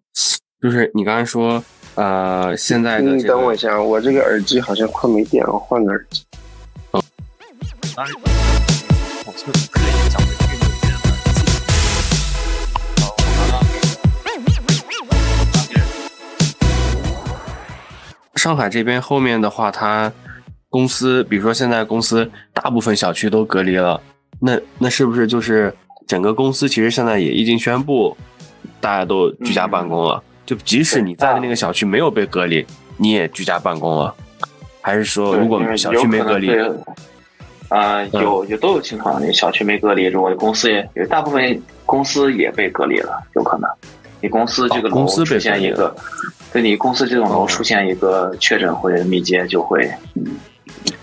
[0.60, 1.62] 就是你刚才说，
[1.96, 3.14] 呃，现在的。
[3.14, 6.24] 你等我一下，我这个耳机好像快没电了，换个耳机。
[6.92, 7.02] 哦。
[18.42, 20.12] 上海这边后面的话，它
[20.68, 24.02] 公司，比如说现在公司大部分小区都隔离了，
[24.40, 25.72] 那那是不是就是
[26.09, 28.16] 整个公司其实现在也已经宣布
[28.81, 30.20] 大家都居家办公了？
[30.44, 34.12] 就即使你在的那个小区没有被隔离，你也居家办公了？
[34.81, 36.50] 还是说如果小区没隔离？
[37.68, 43.70] 啊，有有都有情况，你小区没隔离，如果公司也有大部分公司也被隔离了，有可能
[44.20, 45.94] 你公司这个公司出现一个。
[46.52, 50.36] 对你公司这栋楼出现一个确诊或者密接，就会，嗯，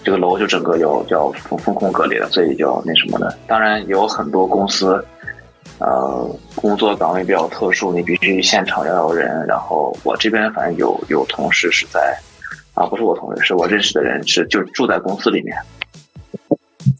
[0.03, 3.35] 这个楼就整个要要封封控隔离了，所以就那什么的。
[3.47, 5.03] 当然有很多公司，
[5.79, 9.45] 呃，工作岗位比较特殊，你必须现场要有人。
[9.47, 12.15] 然后我这边反正有有同事是在，
[12.75, 15.57] 啊，不是我同事，是我认识的人，是就住在公司里面。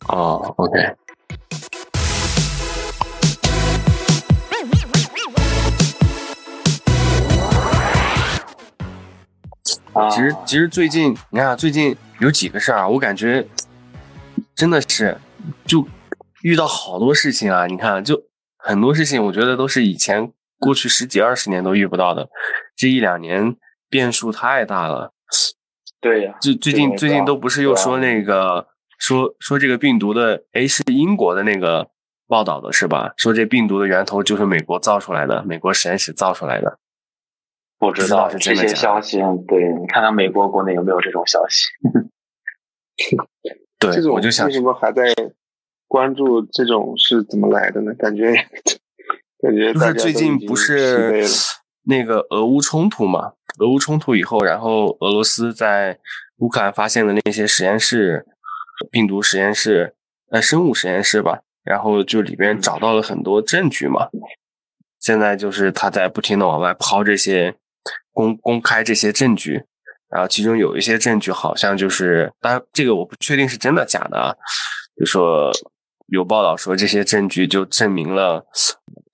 [0.07, 0.79] 哦，OK。
[10.09, 13.47] 其实，其实最近你看，最近有几个事儿啊，我感觉
[14.55, 15.17] 真的是
[15.65, 15.87] 就
[16.43, 17.65] 遇到好多事情啊。
[17.65, 18.23] 你看，就
[18.57, 22.29] 很多事情，我觉得都是以前过去十几二十年都遇不到的。
[22.75, 23.55] 这一两年
[23.89, 25.11] 变数太大了。
[26.01, 31.89] 对呀，最最近最近都不是又说那个说说这个病毒的，哎，是英国的那个
[32.27, 33.11] 报道的是吧？
[33.17, 36.79] 说这病毒的源头就是美国造出来的，美国实验室造出来的。
[37.79, 41.63] 不知道这些消息，对你看看美国国内有没有这种消息？
[43.79, 45.01] 对，我就想为什么还在
[45.87, 47.93] 关注这种是怎么来的呢？
[47.93, 48.33] 感觉
[49.41, 51.23] 感觉就是最近不是
[51.85, 53.31] 那个俄乌冲突嘛？
[53.59, 55.97] 俄乌冲突以后，然后俄罗斯在
[56.39, 58.25] 乌克兰发现的那些实验室、
[58.91, 59.95] 病毒实验室、
[60.31, 64.09] 呃生物实验室吧，然后就里边找到了很多证据嘛。
[64.99, 67.55] 现在就是他在不停的往外抛这些。
[68.11, 69.63] 公公开这些证据，
[70.09, 74.35] 然后其中有一些证据好像就是，当然这个我不确定是真的假的啊。
[74.97, 75.51] 就说
[76.07, 78.45] 有报道说这些证据就证明了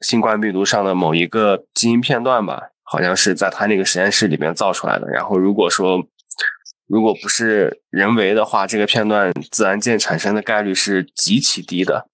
[0.02, 5.08] 新冠病毒上的某一个基因片段吧，好像是在他那个实验室里面造出来的。
[5.08, 6.04] 然后如果说
[6.88, 12.08] 如果不是人为的话，这个片段自然界产生的概率是极其低的。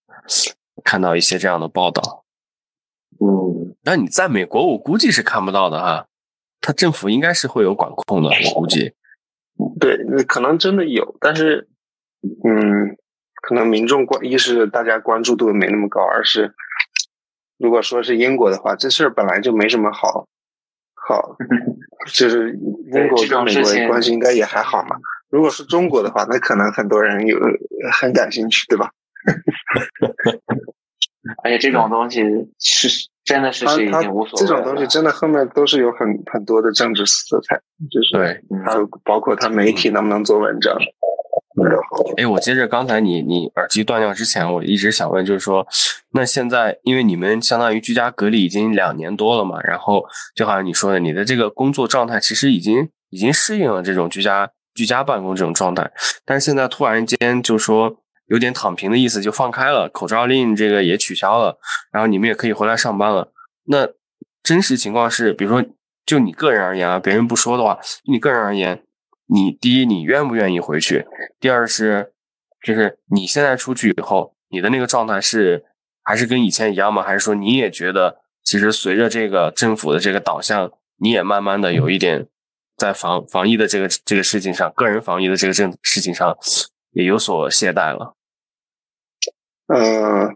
[0.84, 2.24] 看到一些这样的报道，
[3.20, 6.08] 嗯，那你在美国我估计是看不到的哈。
[6.62, 8.94] 他政府应该是会有管控的，我估计。
[9.80, 11.68] 对，可能真的有，但是，
[12.44, 12.98] 嗯，
[13.42, 16.54] 可能民众关一是大家关注度没那么高，二是
[17.58, 20.28] 如果说是英国的话，这事儿本来就没什么好
[20.96, 21.36] 好，
[22.14, 24.96] 就是英国跟美国关系应该也还好嘛。
[25.30, 27.38] 如果是中国的话，那可能很多人有
[27.92, 28.92] 很感兴趣，对吧？
[31.44, 32.22] 而且这种东西
[32.60, 32.88] 是
[33.24, 34.46] 真的是是已经无所谓。
[34.46, 36.00] 这种东西真的后面都是有很
[36.32, 37.56] 很多的政治色彩，
[37.90, 40.76] 就是对，还有包括他媒体能不能做文章。
[42.18, 45.66] 哎，我接着刚才你你耳机断掉之前，我一直想问，就是说，
[46.14, 50.04] 那现在因为你们相当于居家隔离已经两年多了嘛，然后
[50.36, 55.92] 就好像你说的，你的这个工作状态其实已经已经适应了这种居家居家办公这种状态，
[56.26, 57.98] 但是现在突然间就说
[58.32, 61.60] 有点躺平的意思，就放开了，口罩令这个也取消了，
[61.92, 63.34] 然后你们也可以回来上班了。
[63.66, 63.88] 那
[64.42, 65.70] 真实情况是，比如说
[66.06, 68.84] 就你个人而言啊，别人不说的话，你个人而言。
[69.34, 71.06] 你第一，你愿不愿意回去？
[71.40, 72.12] 第二是，
[72.62, 75.64] 就是你现在出去以后，你的那个状态是
[76.04, 77.02] 还是跟以前一样吗？
[77.02, 82.28] 还是说你也觉得，其实随着这个政府的这个导向，你也慢慢的有一点
[82.76, 86.38] 在防防疫的这个这个事情上，个人防疫的这个政事情上
[86.92, 88.18] 也有所懈怠了？
[89.74, 90.36] 嗯，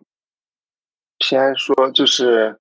[1.19, 2.59] 先说就是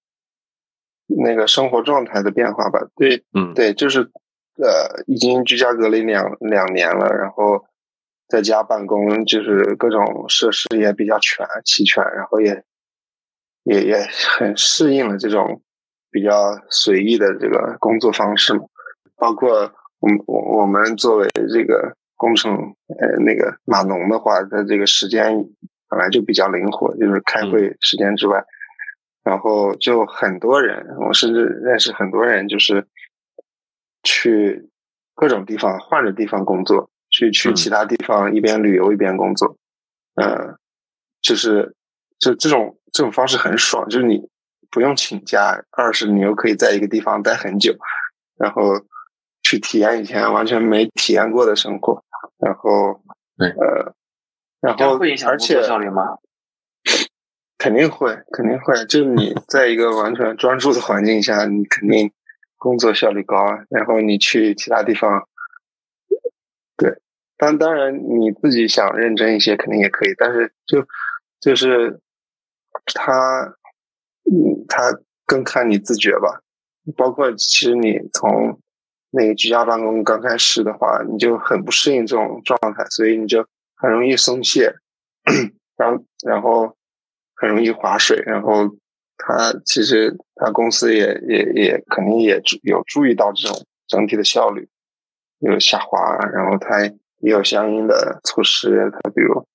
[1.06, 2.80] 那个生活状态的变化吧。
[2.96, 4.10] 对，嗯，对，就是。
[4.56, 7.66] 呃，已经居家隔离两两年了，然后
[8.28, 12.62] 在家办公，就是各种设施也比较全齐全，然后也
[13.64, 14.06] 也也
[14.38, 15.60] 很适应了这种
[16.08, 18.60] 比较随意的这个工作方式嘛。
[19.16, 22.52] 包括我们我我们作为这个工程
[22.96, 25.34] 呃那个码农的话，在这个时间
[25.94, 28.44] 本来就比较灵活，就是开会时间之外，
[29.22, 32.86] 然后就很多人，我甚至认识很多人，就是。
[34.06, 34.68] 去
[35.14, 39.56] 各种地方换着地方工作，去去其他地方一边旅游一边工作，
[40.20, 40.58] 嗯，
[41.22, 41.74] 就是
[42.18, 44.20] 就这种这种方式很爽，就是你
[44.70, 47.74] 不用请假，二是你又可以在一个地方待很久，
[48.36, 48.78] 然后
[49.42, 52.04] 去体验以前完全没体验过的生活，
[52.36, 53.00] 然后
[53.38, 53.48] 对。
[53.48, 53.94] 呃，
[54.64, 54.98] 然后
[55.28, 56.18] 而且效率吗？
[57.58, 62.10] 肯定会，肯定会，就是你 在一个完全专注的环境下，你肯定。
[62.56, 65.28] 工作效率高啊，然后你去其他地方，
[66.78, 66.90] 对，
[67.36, 70.82] 当当然你自己想认真一些肯定也可以，但是就
[71.38, 72.00] 就是
[72.94, 73.12] 他，
[74.24, 76.40] 嗯，他更看你自觉吧。
[76.96, 78.58] 包括其实你从
[79.10, 84.74] 那个居家办公刚开始的话，你就很不适应这种状态，所以你就很容易松懈，
[85.76, 86.76] 然后然后
[87.34, 88.76] 很容易划水，然后。
[89.16, 94.68] 他其实他公司也也也肯定也有注意到这种整体的效率
[95.38, 98.90] 有下滑，然后他也有相应的措施。
[98.90, 99.46] 他比如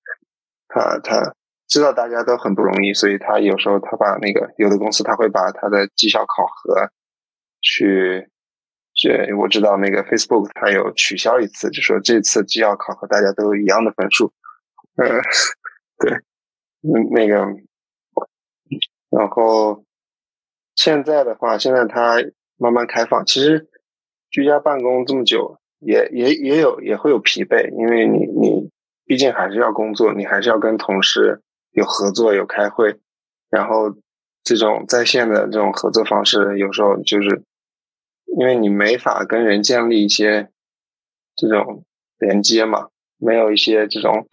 [0.69, 1.35] 他他
[1.67, 6.89] 知道大家都很不容易，所以他有时候他把那个有的公司他会把他的绩效考核
[7.61, 8.29] 去，
[9.01, 14.33] 这我知道那个 Facebook 它有取消一次，就说这次绩效考核大家都一样的分数。
[14.97, 15.07] 嗯，
[15.97, 16.11] 对，
[16.81, 17.47] 嗯，那个。
[19.09, 19.83] 然后
[20.75, 22.21] 现在的话，现在它
[22.57, 23.25] 慢慢开放。
[23.25, 23.67] 其实
[24.29, 28.69] 居家办公这么久，也也也有也会有疲惫，因为你你
[29.05, 32.99] 毕竟还是要工作，你还是要跟同事有合作、有开会。
[33.49, 33.95] 然后
[34.43, 37.41] 这种在线的这种合作方式，有时候就是
[38.37, 40.49] 因为你没法跟人建立一些
[41.35, 41.85] 这种
[42.19, 44.27] 连接嘛，没有一些这种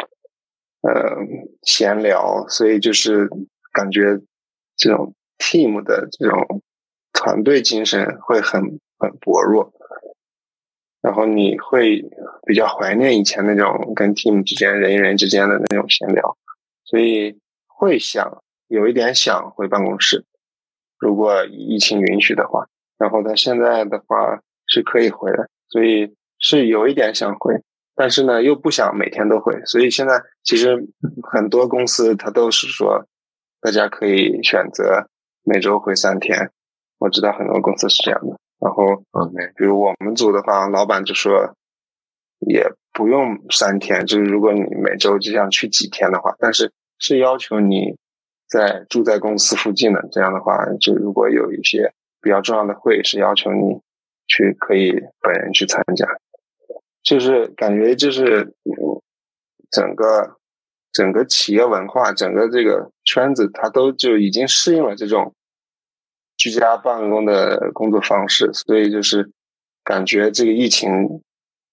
[0.83, 1.17] 呃
[1.63, 3.29] 闲聊，所以就是
[3.73, 4.21] 感觉。
[4.79, 6.61] 这种 team 的这种
[7.15, 8.61] 团队精神会很
[8.99, 9.73] 很薄弱，
[11.01, 12.05] 然后你会
[12.47, 16.37] 比较怀念以前那种跟 team 之间人与人之间的那种闲聊，
[16.85, 20.27] 所以会想有一点想回办公室，
[20.99, 22.69] 如果疫情允许的话。
[22.99, 27.55] 然后他现在的话是可以回的，所以是有一点想回，
[27.95, 30.77] 但是呢又不想每天都回，所以现在其实
[31.23, 33.07] 很多公司他都是说。
[33.59, 35.09] 大家可以选择
[35.43, 36.53] 每周回三天，
[36.99, 38.37] 我知道很多公司是这样的。
[38.61, 41.53] 然后，OK，比如我们组的话，老板就说
[42.47, 46.71] 也不用三天，就是如果你每周只想去几天的话，但是
[47.01, 47.97] 是要求你
[48.47, 50.07] 在住在公司附近的。
[50.13, 51.93] 这样的话，就如果有一些
[52.27, 53.81] 比较重要的会，是要求你
[54.27, 56.05] 去可以本人去参加。
[57.05, 58.53] 就是感觉就是
[59.71, 60.35] 整个。
[60.93, 65.35] 整个企业文化，整个这个圈子，它都就已经适应了这种
[66.39, 69.31] 居家办公的工作方式，所以就是
[69.85, 71.21] 感觉这个疫情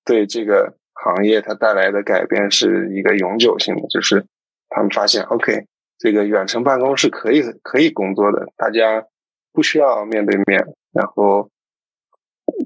[0.03, 4.25] 对这个行业它带来的改变是一个永久性的，就是
[4.67, 9.05] 他们发现，OK，这个远程办公是可以可以工作的，大家
[9.53, 11.49] 不需要面对面，然后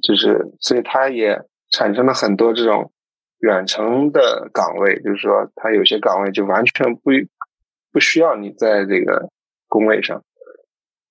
[0.01, 2.91] 就是所以它也产生了很多这种
[3.39, 7.11] 远程的岗位，就是说它有些岗位就完全不
[7.91, 9.29] 不需要你在这个
[9.67, 10.23] 工位上，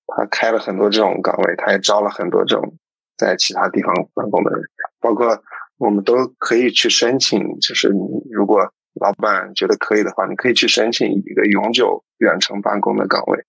[0.07, 2.75] 他开了很多这种岗位，他也招了很多这种
[3.17, 4.63] 在其他地方办公的人，
[4.99, 5.41] 包括
[5.77, 7.99] 我们都可以去申请，就是你
[8.31, 13.45] 如果老板觉得可以的话，你可以去申请一个永久远程办公的岗位。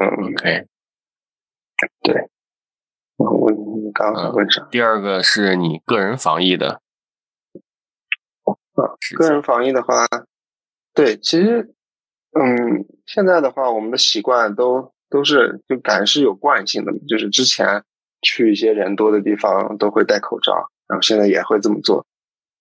[0.00, 0.66] 嗯，OK，
[2.02, 2.28] 对。
[3.16, 3.50] 我
[3.92, 4.66] 刚刚问啥？
[4.70, 6.80] 第二个是你个人防疫的。
[8.74, 10.04] 啊，个人防疫的话，
[10.92, 11.74] 对，其实，
[12.32, 17.84] 嗯，现在的话，我们的习惯都都是就感是有惯性的，就是之前
[18.20, 20.52] 去一些人多的地方都会戴口罩，
[20.88, 22.04] 然后现在也会这么做，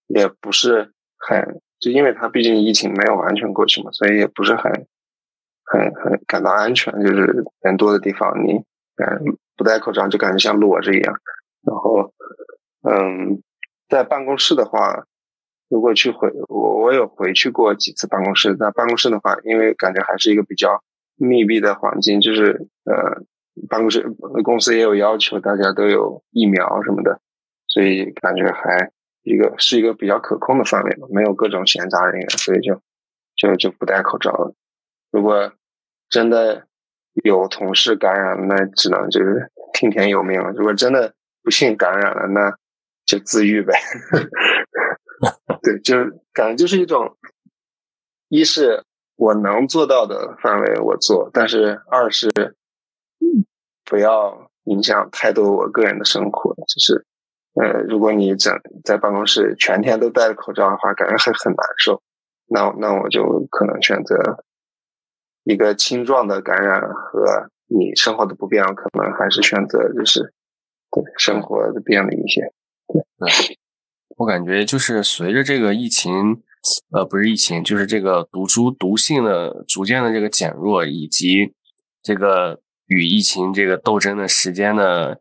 [0.08, 4.72] 也不是很，就因为它毕竟疫情没有完全过去嘛，所以也不是很
[5.74, 8.54] 很很感到安全，就是人多的地方你
[8.98, 9.38] 嗯。
[9.56, 11.14] 不戴口罩就感觉像裸着一样，
[11.62, 12.12] 然后，
[12.82, 13.40] 嗯，
[13.88, 15.06] 在办公室的话，
[15.70, 20.82] 如果去回我我有回去过几次办公室，在办公室的话，因为感觉还是一个比较
[21.18, 23.22] 密闭的环境，就是呃，
[23.70, 24.02] 办公室
[24.44, 27.22] 公司也有要求，大家都有疫苗什么的，
[27.68, 32.82] 所以感觉还一个是一个比较可控的范围嘛，没有各种闲杂人员，所以就
[33.36, 34.56] 就就不戴口罩了。
[35.12, 35.54] 如果
[36.14, 36.68] 真的。
[37.24, 40.50] 有同事感染，那只能就是听天由命了。
[40.50, 42.52] 如果真的不幸感染了，那
[43.06, 43.72] 就自愈呗。
[45.62, 47.16] 对，就是感觉就是一种，
[48.30, 48.84] 一是
[49.16, 52.32] 我能做到的范围我做，但是二是
[53.86, 56.56] 不要影响太多我个人的生活。
[56.56, 57.06] 就是，
[57.62, 58.52] 呃，如果你整
[58.84, 62.02] 在办公室全天都戴着口罩的话，感觉很很难受。
[62.48, 64.44] 那那我就可能选择。
[65.46, 70.34] 一个轻状的感染和你生活的不便，可能还是选择就是
[70.90, 72.42] 对生活的便利一些。
[72.88, 73.58] 对，
[74.18, 76.42] 我感觉就是随着这个疫情，
[76.92, 81.54] 呃，不是疫情，就是这个毒株毒性的逐渐的这个减弱，以及
[82.02, 85.20] 这个与疫情这个斗争的时间的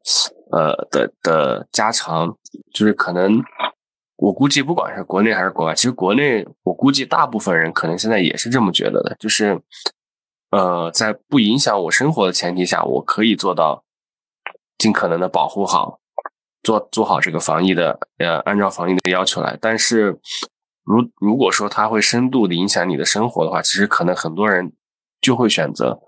[0.53, 2.37] 呃的的加长，
[2.73, 3.43] 就是可能
[4.17, 9.61] 我估计不管是国内还是国外，其实国内我估计大部分人可能现在也是这么觉得的，就是。
[10.53, 13.85] 呃，在不影响我生活的前提下，我可以做到
[14.77, 15.99] 尽可能的保护好，
[16.63, 19.57] 做做好这个防疫的，呃，按照防疫的要求来。
[19.59, 20.21] 但是，
[20.85, 24.75] 如如果说它会深度的影响你的生活的话，其实可能很多人
[25.23, 25.99] 就会选择，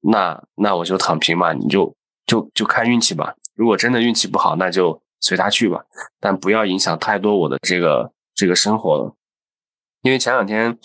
[0.00, 1.94] 那那我就躺平吧，你就
[2.26, 3.36] 就就看运气吧。
[3.54, 5.84] 如果真的运气不好，那就随他去吧，
[6.18, 9.14] 但不要影响太多我的这个这个生活了。
[10.02, 10.76] 因为前两天，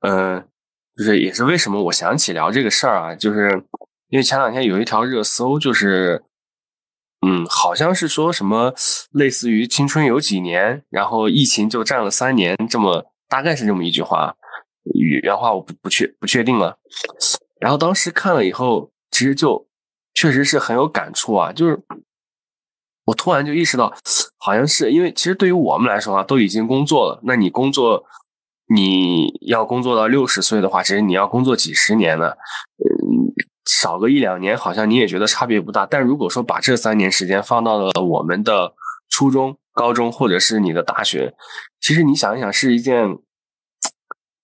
[0.00, 0.48] 嗯。
[0.96, 3.64] 就是也是为什么我想起聊这个事儿啊，就是
[4.08, 6.22] 因为前两天有一条热搜，就是
[7.26, 8.74] 嗯，好像是说什么
[9.12, 14.36] 类似于青春有几年，然后疫情就占了三年，这么大概是这么一句话，
[15.22, 16.76] 原话我不不确不确定了。
[17.58, 19.66] 然后当时看了以后，其实就
[20.12, 21.80] 确实是很有感触啊，就是
[23.06, 23.94] 我突然就意识到，
[24.36, 28.04] 好像是因为其实对于我们来说啊，都已经工作了，那你工作。
[28.72, 32.30] 你要工作到六十岁的话，其实你要工作几十年呢？
[32.78, 33.32] 嗯，
[33.66, 35.84] 少个一两年，好像你也觉得差别不大。
[35.84, 38.74] 但如果说把这三年时间放到了我们的
[39.10, 41.34] 初中、高中，或者是你的大学，
[41.80, 43.18] 其实你想一想，是一件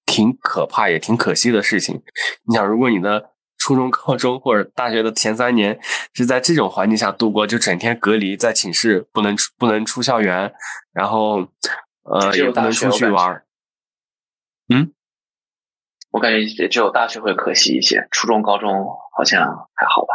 [0.04, 2.02] 挺可怕也挺可惜的事情。
[2.44, 5.78] 你想，如果你的初中、高中或者大学的前三年
[6.12, 10.52] 是在这种环境下度过，就整天隔离在寝室，不能出不能出校园，
[10.92, 11.46] 然后
[12.04, 13.42] 呃也不能出去玩。
[14.68, 14.92] 嗯，
[16.10, 18.70] 我感觉也只有大学会可惜一些，初中、高中
[19.16, 19.42] 好像
[19.74, 20.08] 还好吧。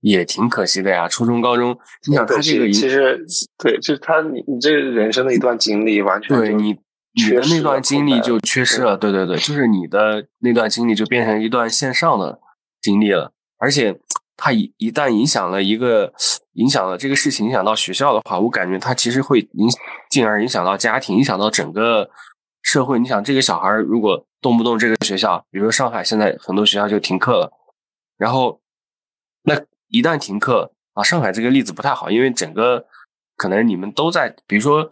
[0.00, 1.78] 也挺可惜的呀，初中、高中，
[2.08, 3.22] 你想他这个其实
[3.58, 6.78] 对，就是他你你这人生的一段经历，完全对你
[7.12, 8.96] 你的那段经历就缺失了。
[8.96, 12.40] 对对对，就是你的那段经历就变成一段线上的
[12.80, 14.00] 经历了，而且
[14.36, 16.14] 他一一旦影响了一个
[16.52, 19.68] 影响了这个事情，影响到学校的话，我感觉他其实会影
[20.08, 22.10] 进而影响到家庭，影响到整个。
[22.72, 27.50] 社会，你想这个小孩如果动不动这个学校，比如说上海现在很多学校就停课了，
[28.16, 28.60] 然后
[29.42, 32.86] 那一旦停课啊，上海这个例子不太好，因为整个
[33.36, 34.88] 可能你们都在，比如说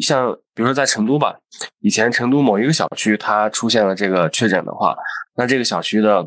[0.00, 1.36] 像比如说在成都吧，
[1.80, 4.96] 以前成都某一个小区它出现了这个确诊的话，
[5.34, 6.26] 那这个小区的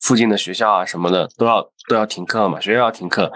[0.00, 3.32] 附近的学校啊什么的都要都要停课嘛，学校要停课，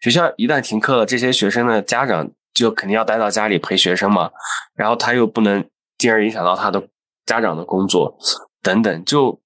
[0.00, 2.30] 学校一旦停课了，这些学生的家长。
[2.54, 4.30] 就肯定要待到家里陪学生嘛，
[4.76, 5.68] 然后他又不能
[6.04, 6.86] 进而影响到他的
[7.24, 8.14] 家长的工作
[8.62, 9.40] 等等，就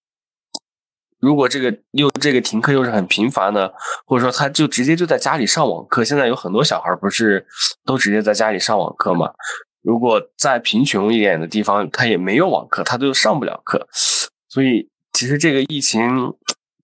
[1.20, 3.72] 如果这个又这个停课又是很频繁的，
[4.04, 7.46] 或者说他就直接就在家里上网课，现在有很多小孩不是
[7.84, 9.30] 都直接在家里上网课嘛？
[9.82, 13.86] 如果在贫穷一点的地方，他也没有网课，他都上不了课。
[14.48, 16.34] 所以其实这个疫情，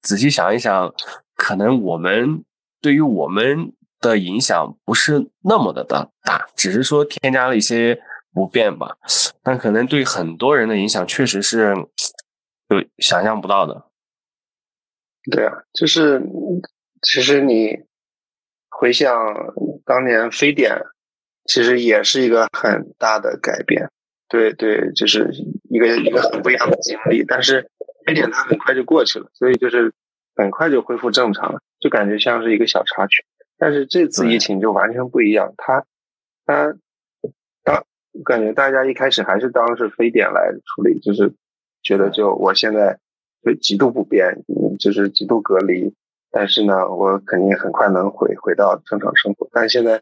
[0.03, 0.95] 仔细想一想，
[1.35, 2.45] 可能我们
[2.81, 8.01] 对于我们的影响不是那么的大，大，只是说添加了一些
[8.35, 8.99] 不变吧。
[9.43, 11.75] 但可能对很多人的影响，确实是
[12.69, 13.87] 有想象不到的。
[15.31, 16.21] 对啊，就是
[17.01, 17.79] 其实你
[18.69, 19.11] 回想
[19.87, 20.77] 当年非典，
[21.47, 23.89] 其实也是一个很大的改变。
[24.29, 25.31] 对对，就是
[25.71, 27.25] 一个一个很不一样的经历。
[27.25, 27.71] 但是
[28.05, 29.93] 非典它很快就过去了，所以就是
[30.35, 33.25] 很快就恢复正常了，就感觉像是一个小插曲。
[33.57, 35.85] 但是这次疫情就完全不一样，它
[36.45, 36.77] 它当
[38.23, 41.33] 感觉大家一开始还是当是非典来处理，就是
[41.83, 42.99] 觉得就我现在。
[43.47, 45.95] 就极度不便，嗯，就是极度隔离。
[46.31, 49.47] 但是呢，我肯定很快能回回到正常生活。
[49.53, 50.01] 但现在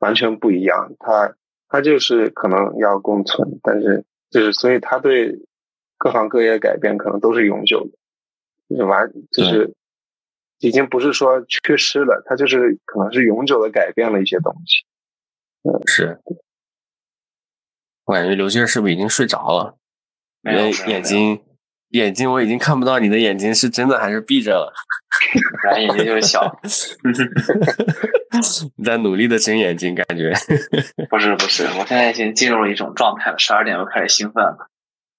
[0.00, 1.36] 完全不一样，它
[1.68, 5.46] 它就是可能要共存，但是就是所以它对
[5.96, 7.92] 各行各业改变可能都是永久的，
[8.68, 9.72] 就是完就是
[10.58, 14.84] 已经不是说缺失了，它就是可能是永久的改变了一些东西。
[15.62, 16.18] 嗯，是。
[18.04, 19.76] 我感觉刘星是不是已经睡着了？
[20.42, 21.40] 没眼睛。
[21.90, 24.72] 眼睛我已经看不到你的眼睛是真的还是闭着了，
[25.62, 26.44] 然后眼睛就是小，
[28.76, 30.32] 你在努力的睁眼睛，感觉
[31.08, 34.68] 不是不是，我现在已经进入了一种状态了，十二点又开始兴奋了，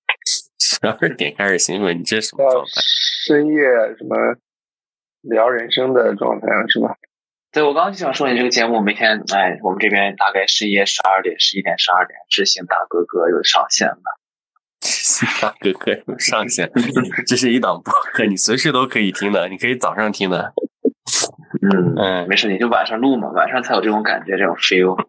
[0.59, 2.71] 十二点开始兴奋，你这什么状态？
[3.25, 3.63] 深夜
[3.97, 4.17] 什么
[5.21, 6.97] 聊人生的状态是吧？
[7.55, 14.19] 对，我刚刚就想说，你这个节目每天，哎，我们这边大概深夜十二点、十一点、十二点，知行大哥哥又上线了。
[15.41, 16.69] 大哥哥上线，
[17.25, 20.53] 这是一档播客，你随时都可以听的，你可以早上听的。
[21.61, 25.01] 嗯嗯，没事，你就晚上录嘛，晚上才有这种感觉，这种 feel。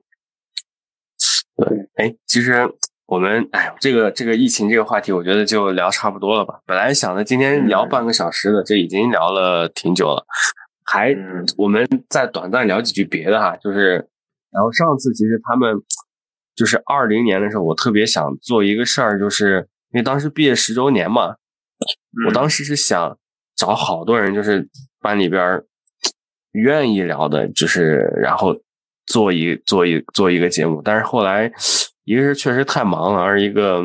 [1.57, 2.71] 对，哎，其实
[3.07, 6.61] 我们哎，这个这个疫情这个话题，我觉得就聊差不多了吧。
[6.65, 10.25] 本来想着今天聊半个小时的，这已经聊了挺久了，
[10.87, 11.15] 还
[11.59, 14.09] 我们再短暂聊几句别的哈，就是，
[14.51, 15.77] 然后上次其实他们。
[16.57, 21.37] 就是二零年的时候，我特别想做一个事儿，就是因为当时毕业十周年嘛，
[22.27, 23.19] 我当时是想
[23.55, 24.67] 找好多人，就是
[25.03, 25.63] 班里边
[26.53, 28.57] 愿意聊的，就是然后
[29.05, 30.81] 做一做一做一个节目。
[30.83, 31.53] 但是后来，
[32.05, 33.83] 一个是确实太忙了，而一个，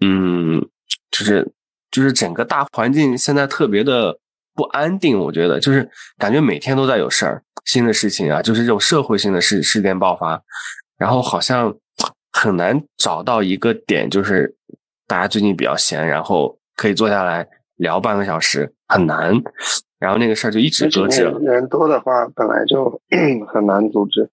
[0.00, 0.66] 嗯，
[1.10, 1.52] 就是
[1.90, 4.18] 就是整个大环境现在特别的
[4.54, 5.88] 不安定，我觉得就是
[6.18, 10.42] 感觉每天都在有事儿，新的事情啊，就是这种社会性的事事件爆发。
[10.96, 11.74] 然后好像
[12.32, 14.54] 很难找到一个点，就是
[15.06, 17.46] 大家最近比较闲，然后可以坐下来
[17.76, 19.34] 聊半个小时，很难。
[19.98, 21.38] 然后那个事儿就一直搁置了。
[21.40, 23.00] 人多的话，本来就
[23.52, 24.30] 很难组织。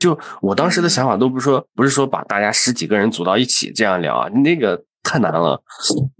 [0.00, 5.62] 就我当时的想法都不是说，不是说把大家十几个人组到一起这样聊啊，那个太难了。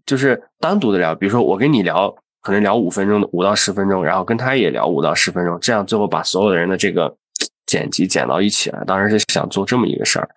[0.05, 7.17] 就是单独的聊，比如说我跟你聊，可能聊五分钟，五到十分钟，然后跟他也聊五到十分钟，这样最后把所有的人的这个。
[7.65, 10.29] 剪辑剪到一起来，当时是想做这么一个事儿，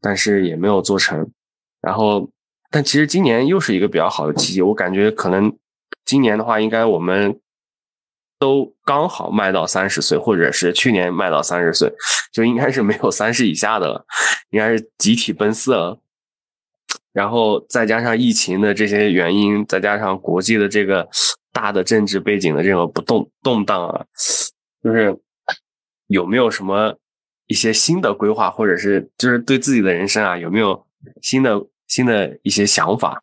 [0.00, 1.28] 但是也没有做成。
[1.80, 2.30] 然后，
[2.70, 5.52] 但其实今年又是一个比较好的契机，我感觉可能
[6.04, 7.40] 今年的话，应该我们
[8.38, 11.92] 都刚好迈到三十岁，或者是去年迈到三十岁，
[12.32, 14.06] 就应该是没有三十以下的了，
[14.50, 15.98] 应该是集体奔四了。
[17.12, 21.08] 然后再加上疫情的这些原因，再加上国际的这个
[21.52, 24.06] 大的政治背景的这种不动动荡啊，
[24.82, 25.18] 就是。
[26.10, 26.98] 有没有什么
[27.48, 30.86] 一些新的规划，或者是就是对自己的人生啊，有没有
[31.20, 33.22] 新的新的一些想法？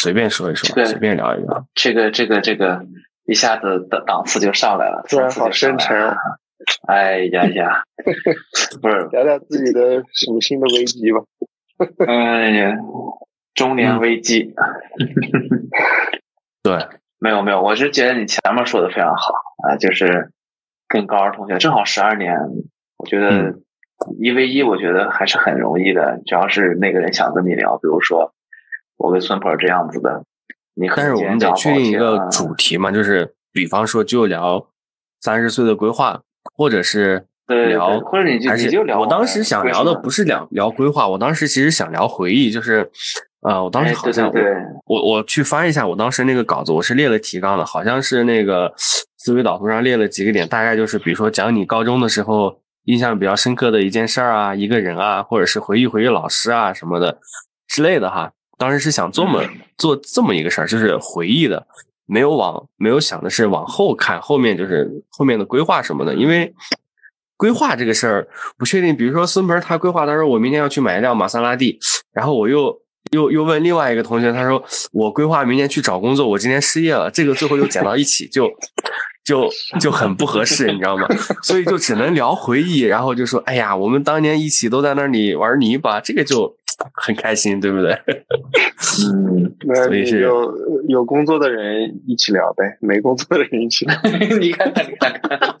[0.00, 1.66] 随便说一说，随便聊一聊。
[1.74, 2.86] 这个这个这个
[3.24, 6.16] 一下子的档次就上来了，突然好深沉啊！
[6.86, 7.82] 哎呀呀，
[8.80, 11.24] 不是聊聊自己的什么新的危机吧？
[12.06, 12.76] 哎呀，
[13.52, 14.54] 中年危机。
[16.62, 19.32] 对，没有没有，我是觉得你前面说的非常好
[19.68, 20.30] 啊，就是。
[20.88, 22.36] 跟高二同学正好十二年，
[22.98, 23.54] 我觉得
[24.18, 26.20] 一 v 一，我觉得还是很容易的。
[26.26, 28.34] 只要是那个人想跟你聊，比如说
[28.98, 30.22] 我跟孙鹏这样子的，
[30.74, 34.66] 你但是我们得确定一个主题嘛，就是比方说就聊
[35.22, 36.20] 三十岁的规划，
[36.54, 42.90] 或者是聊，或者你就你就聊我当时想聊的不是聊聊规划，我当时其实想聊回忆，就是
[43.42, 44.32] 啊，我当时好像
[44.86, 48.74] 我我去翻一下我当时那个稿子，我是列了提纲的，好像是那个。
[49.24, 57.16] 思维导图上列了几个点，大概就是比如说讲你高中的时候印象比较深刻的一件事儿啊，一个人啊，或者是回忆回忆老师啊什么的
[57.68, 58.32] 之类的哈。
[58.58, 59.40] 当时是想这么
[59.78, 61.64] 做这么一个事儿，就是回忆的，
[62.04, 66.52] 没有往没有想的是往后看，后面就是后面的规划什么的，因为
[67.36, 68.28] 规划这个事儿
[68.58, 68.96] 不确定。
[68.96, 71.78] 比如说孙鹏他规划，他说我明天要去买一辆玛莎拉蒂，
[72.12, 72.76] 然后我又
[73.12, 78.50] 又又问另外一个同学，他说我规划明年去找工作，我今天失业了，这个最后又剪到一起，就
[79.24, 79.48] 就
[79.80, 81.06] 就很不合适，你知道吗？
[81.42, 86.56] 所以就只能聊回忆，然后就说，哎呀，我们当年一起都在那里玩泥巴，这个就。
[86.94, 87.92] 很开心，对不对？
[89.06, 90.52] 嗯， 那有
[90.88, 93.94] 有工作的人一起聊呗，没工作的人一起聊。
[94.40, 95.56] 你看看，你看看。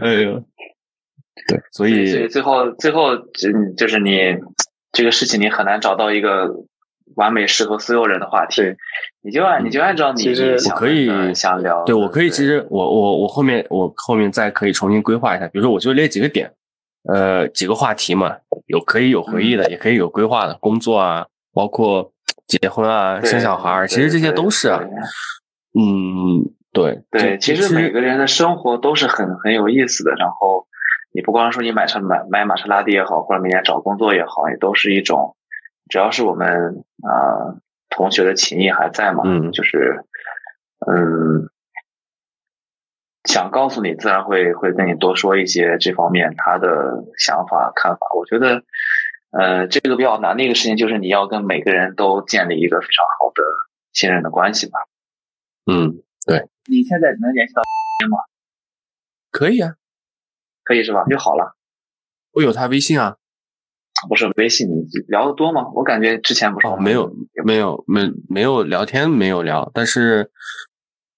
[0.00, 0.42] 哎呦，
[1.46, 4.34] 对，所以所以最后最后就就是你
[4.92, 6.48] 这个事情，你很难找到一个
[7.16, 8.62] 完美适合所有人的话题。
[9.22, 16.52] 你就按你就按照你我可以想聊，对我可以其实我我我后面我后面再可以重新规划一下，比如说我就列几个点。
[17.04, 18.36] 呃，几个话题嘛，
[18.66, 22.12] 有可以有回忆的，也可以有规划的，工作啊，包括
[22.46, 24.78] 结婚啊，生小孩，其实这些都是啊。
[25.78, 30.10] 嗯，对对，其实每个人的生活都是很很有意思的。
[30.18, 30.66] 然后
[31.12, 35.36] 你不光说你买车买买玛莎拉蒂也好，或者明年找工作也好，也都是一种，
[35.88, 40.04] 只要是我们啊同学的情谊还在嘛，嗯，就是
[40.86, 41.50] 嗯。
[43.24, 48.06] 想告诉你，自然会会跟你多说一些这方面他的想法看法。
[48.16, 48.62] 我觉得，
[49.30, 53.42] 呃，这个比较难的一个事情就是你要跟每个人都建立一个非常好的
[53.92, 54.78] 信任的关系吧。
[55.66, 56.48] 嗯，对。
[56.70, 57.60] 你现在能联系到
[58.08, 58.16] 吗？
[59.30, 59.74] 可以啊，
[60.68, 61.04] 可以是吧？
[61.08, 61.56] 就好了。
[62.32, 63.16] 我有他微信啊。
[64.08, 64.68] 不是微信，
[65.08, 65.66] 聊的多吗？
[65.74, 66.66] 我感觉之前不是。
[66.68, 67.10] 哦，没有，
[67.44, 70.30] 没有，没没有聊天，没有聊，但是。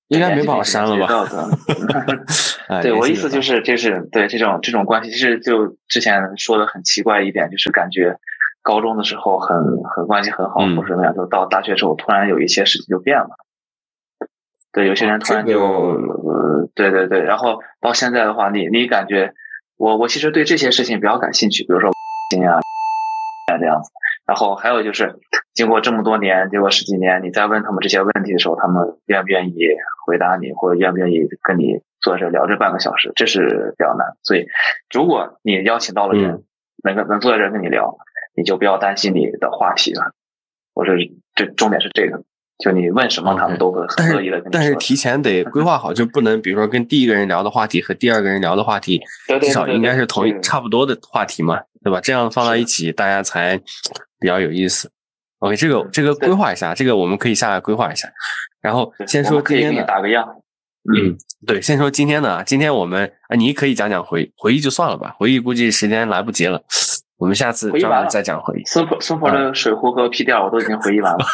[0.08, 1.06] 应该没把我删了吧？
[2.82, 8.16] 对我意思就是，就是对这种这种关系，其实就之前说的很奇怪一点，就是感觉
[8.60, 9.56] 高中的时候很
[9.94, 13.28] 很关系很好，或者怎么样，就到大学之后突然有一些事情就变了。
[14.72, 19.34] 对，有些人突然就，呃，对对对，然后到现在的话，你你感觉
[19.76, 21.90] 我我其实对这些事情比较感兴趣，比如说
[22.30, 22.60] 心啊
[23.58, 23.90] 这样子。
[24.26, 25.18] 然后还有就是，
[25.54, 29.54] 经过这么多年，经过十几年，你再问他们这些问题的时候，他们愿不愿意
[30.06, 34.14] 回答你，或者愿不愿意跟你坐着聊这半个小时，这是比较难。
[34.22, 34.46] 所以，
[34.94, 36.44] 如果你邀请到了人，
[36.84, 37.96] 能能坐在这跟你聊，
[38.36, 40.12] 你就不要担心你的话题了。
[40.74, 40.94] 我说
[41.34, 42.22] 这重点是这个，
[42.60, 44.50] 就你问什么，他们都会很乐意的跟你说。
[44.52, 49.00] 但是提前得规划好，就不能比如说跟第一个人聊的话题和第二个人聊的话题，
[49.40, 52.00] 至少应该是同一差不多的话题嘛，对吧？
[52.00, 53.60] 这样放到一起，大家才。
[54.22, 54.92] 比较有意思
[55.38, 58.06] ，OK，这个这个规划一下，这个我们可以下来规划一下。
[58.60, 60.28] 然后先说今天的，打个样。
[60.94, 66.62] 嗯，对，先说今天的啊，今天我们啊，你可以讲讲回回忆就算了吧，回忆估计时间来不及了，
[67.20, 68.64] 我们下次专门再讲回忆。
[68.64, 71.18] 孙婆孙婆的水壶和皮垫我都已经回忆完了。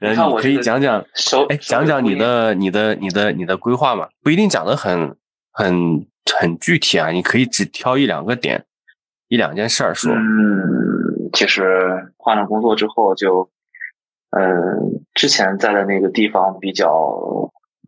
[0.00, 1.04] 对，你可以讲讲，
[1.50, 5.14] 哎，讲讲你的你的你的你的规划嘛，不一定讲的很
[5.52, 6.06] 很
[6.38, 8.64] 很具体啊，你可以只挑一两个点。
[9.28, 13.48] 一两件事儿说，嗯，其实换了工作之后，就，
[14.30, 16.90] 嗯，之前在的那个地方比较，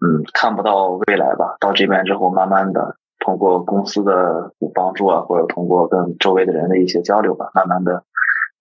[0.01, 1.57] 嗯，看不到未来吧。
[1.59, 8.05] 到这边之后，慢慢的通过公司的帮助啊，或者通过跟周围的人的一些交流吧，慢慢的，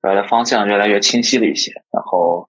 [0.01, 1.72] 未来方向越来越清晰了一些。
[1.91, 2.47] 然后，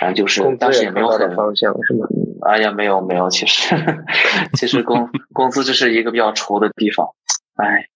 [0.00, 2.06] 反正就是，但是也没有很方向是吗？
[2.42, 3.74] 哎呀，没有没有，其实，
[4.54, 7.10] 其实公公司这是一个比较愁的地方，
[7.56, 7.86] 哎。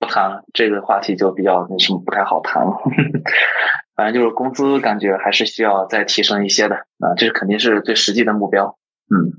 [0.00, 2.76] 不谈了，这个话题就比较那什么不太好谈了。
[3.96, 8.78] 反正就是工资感觉还是需要再提升一些的啊，这是肯定是最实际的目标。
[9.10, 9.34] 嗯，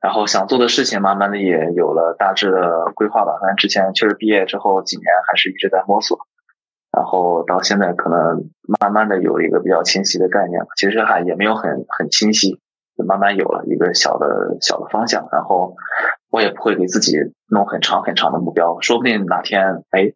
[0.00, 3.38] 然后想做的事情慢慢的也有了大致的规划吧。
[3.40, 6.18] 反正之前确实毕业之后几年还是一直在摸索，
[6.92, 10.62] 然后到现在可能慢慢的有一个比较清晰的概念。
[10.76, 12.60] 其实还也没有很很清晰，
[12.96, 15.74] 就慢慢有了一个小的小的方向，然后。
[16.30, 17.16] 我也不会给自己
[17.50, 20.12] 弄很长很长的目标，说不定哪天哎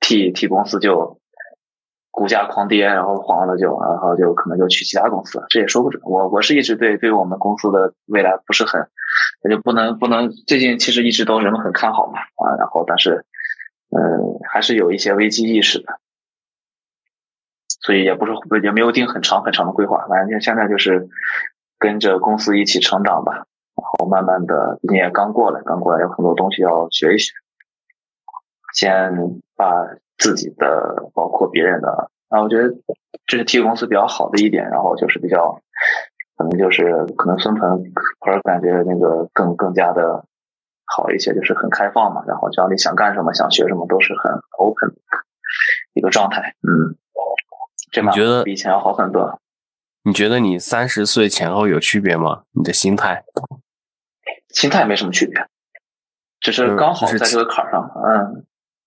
[0.00, 1.20] 替替公司就
[2.10, 6.02] 股价狂跌，然后黄了就，然后就可能就去其他公司了，这也说不准。
[6.04, 8.88] 我我是一直对对我们公司的未来不是很，
[9.42, 13.24] 那就不能不能最近其实一直都人们很看好嘛啊，然后但是
[13.90, 16.00] 嗯还是有一些危机意识的，
[17.80, 21.08] 所以也不是也没有定很长很长的规划，反正现在就是
[21.78, 23.46] 跟着公司一起成长吧。
[23.76, 27.32] 然后慢慢的，你也刚过来，刚过来有很多东西要学一学。
[28.72, 29.66] 先把
[30.16, 32.74] 自己的，包括别人的，啊，我觉得
[33.26, 34.70] 这是 T 公司比较好的一点。
[34.70, 35.60] 然后就是比较，
[36.36, 37.84] 可能就是可能孙鹏
[38.20, 40.24] 或者感觉那个更更加的
[40.84, 44.94] 好一些，就是很开放嘛，然后只要你想干什么、想学什么，都是很 open
[45.94, 46.54] 一个状态。
[46.62, 46.96] 嗯，
[47.90, 49.40] 这你觉得比以前要好很多？
[50.02, 52.42] 你觉得你三十岁前后有区别吗？
[52.52, 53.24] 你的心态？
[54.50, 55.46] 心态没什么区别，
[56.40, 57.90] 只是刚好在这个坎儿上。
[57.96, 58.46] 嗯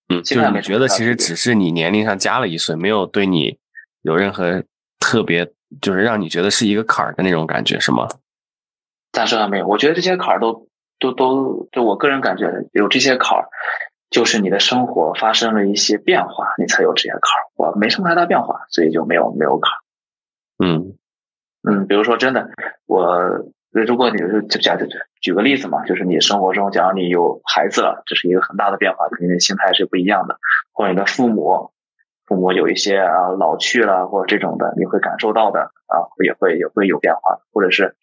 [0.09, 3.59] 嗯，就是你觉得其实只是你年龄上加了一岁，没有对你
[4.03, 4.63] 有任何
[4.99, 8.07] 特别，就是让你觉得是一个坎儿的那种感觉，是吗？
[9.11, 10.67] 暂时还没有，我觉得这些坎儿都
[10.99, 13.49] 都都，就我个人感觉，有这些坎儿，
[14.09, 17.43] 就是你的生活发生了一些变化，你才有这些坎儿。
[17.55, 19.79] 我没什么太大变化，所以就没有没有坎儿。
[20.63, 20.97] 嗯
[21.63, 22.49] 嗯，比如说真的，
[22.85, 23.45] 我。
[23.69, 24.87] 如果你是就假举
[25.21, 30.39] 举个例子嘛，就是你生活中，假如你有孩子了，这是一个很大的变化，肯定心态是不一样的。
[30.71, 31.73] 或者你的父母，
[32.27, 37.39] 父母有一些啊老去了或者这种的，你会感受到的啊，也会也会有变化。
[37.51, 37.95] 或者是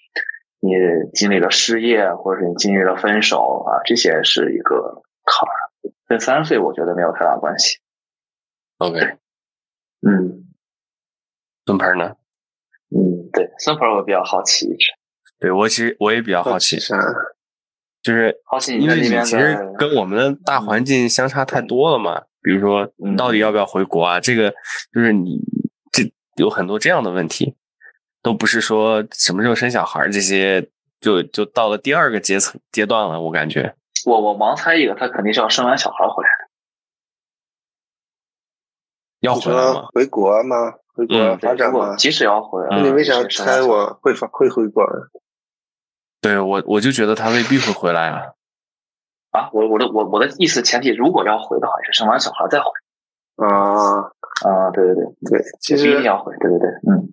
[0.60, 0.70] 你
[1.12, 5.54] 经历了失业，或者是你经历了分手啊，这些是一个坎儿。
[6.08, 7.78] 跟三岁我觉得没有太大关系。
[8.78, 8.98] OK，
[10.06, 10.44] 嗯，
[11.66, 12.16] 孙鹏呢？
[12.90, 14.92] 嗯，对，孙鹏我比较好奇一直。
[15.38, 16.78] 对我其实我也比较好奇，
[18.04, 18.38] 就是，
[18.78, 22.22] 因为你其实跟我们的大环境相差太多了嘛。
[22.42, 24.20] 比如说，你到底要不要回国啊？
[24.20, 24.50] 这个
[24.92, 25.40] 就是你
[25.90, 26.02] 这
[26.36, 27.56] 有很多这样的问题，
[28.22, 30.68] 都不是说什么时候生小孩这些，
[31.00, 33.18] 就就到了第二个阶层阶段了。
[33.18, 33.74] 我感觉，
[34.04, 36.50] 我我盲猜一个，他肯定是要生完小孩回来的，
[39.20, 39.86] 要回来吗？
[39.94, 40.74] 回国吗？
[40.94, 41.96] 回国发展吗？
[41.96, 44.84] 即使要回，那你为啥猜我会发会回国？
[46.24, 48.32] 对我，我就觉得他未必会回来啊！
[49.30, 52.64] 啊，我我的我我的意思前提，如果要回的话，是生完小孩再回。
[53.36, 54.04] 啊
[54.42, 57.12] 啊，对对对对，其实一定要回，对对对，嗯，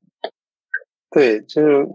[1.10, 1.86] 对，就是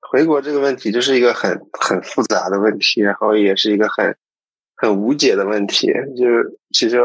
[0.00, 4.16] 回国这个问题，就是一个很很复杂的问题，然后也是一个很
[4.76, 5.88] 很无解的问题。
[6.16, 7.00] 就是其实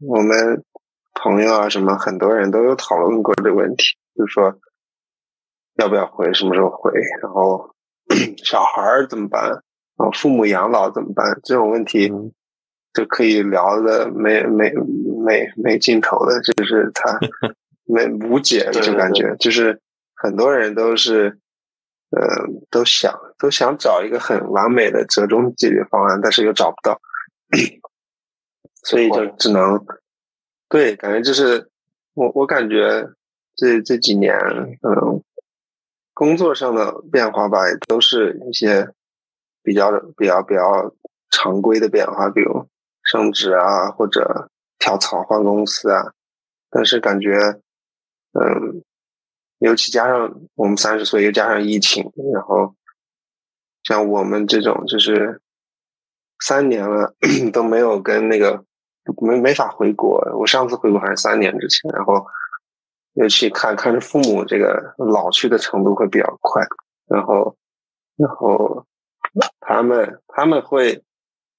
[0.00, 0.64] 我们
[1.14, 3.84] 朋友啊，什么很多人都有讨论过这个问题，
[4.16, 4.58] 就是说
[5.76, 6.90] 要不要回，什么时候回，
[7.22, 7.72] 然后。
[8.44, 9.62] 小孩儿怎么办？
[9.96, 11.38] 啊，父母养老怎么办？
[11.44, 12.12] 这种问题
[12.92, 14.72] 就可以聊的没没
[15.24, 17.18] 没没尽头的，就是他
[17.86, 19.80] 没无解，就感觉就是
[20.14, 21.38] 很多人都是，
[22.10, 22.20] 呃，
[22.70, 27.00] 都想都想找一个很完美的折中解决方案，但是又找不到，
[28.84, 29.84] 所以就只能
[30.68, 31.68] 对，感觉就是
[32.14, 33.08] 我我感觉
[33.56, 34.36] 这这几年，
[34.82, 35.22] 嗯。
[36.14, 38.88] 工作上的变化吧，也都是一些
[39.64, 40.94] 比较比较比较
[41.30, 42.68] 常规的变化，比如
[43.02, 44.48] 升职啊，或者
[44.78, 46.12] 跳槽换公司啊。
[46.70, 47.60] 但是感觉，
[48.32, 48.82] 嗯，
[49.58, 52.76] 尤其加上我们三十岁，又加上疫情，然后
[53.82, 55.40] 像我们这种就是
[56.38, 57.12] 三年了
[57.52, 58.64] 都没有跟那个
[59.20, 60.20] 没没法回国。
[60.38, 62.24] 我上次回国还是三年之前，然后。
[63.14, 66.62] 尤其看看着父母这个老去的程度会比较快，
[67.06, 67.56] 然后，
[68.16, 68.84] 然后
[69.60, 70.96] 他们他们会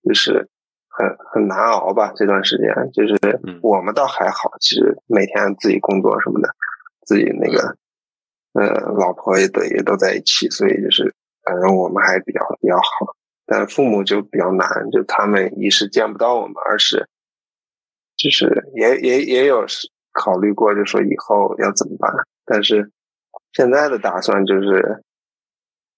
[0.03, 0.49] 就是
[0.89, 3.17] 很很难熬吧这段时间，就是
[3.61, 6.49] 我们倒还好，其实每天自己工作什么的，
[7.05, 7.77] 自己那个
[8.53, 17.07] 呃老婆也都也都在一起，所以就是反正我们还比较比较好，但父母就比较难，就他们一是见不到我们，二是
[18.17, 19.89] 就是也也也有是。
[20.15, 22.09] 考虑过，就说以后要怎么办？
[22.45, 22.89] 但是
[23.51, 25.03] 现在的打算就是，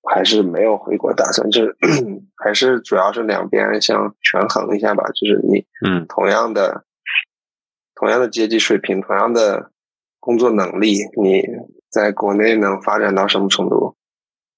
[0.09, 1.75] 还是没有回国打算，就是
[2.43, 5.03] 还是主要是两边想权衡一下吧。
[5.09, 6.83] 就是你，嗯，同样的，
[7.93, 9.71] 同样的阶级水平，同样的
[10.19, 11.43] 工作能力，你
[11.91, 13.95] 在国内能发展到什么程度？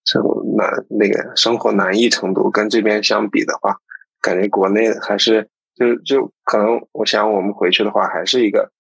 [0.05, 0.23] 生
[0.55, 3.77] 难那个生活难易程度跟这边相比的话，
[4.21, 8.71] 感觉国内还是就就可能，我想我们回去的话，还是一个。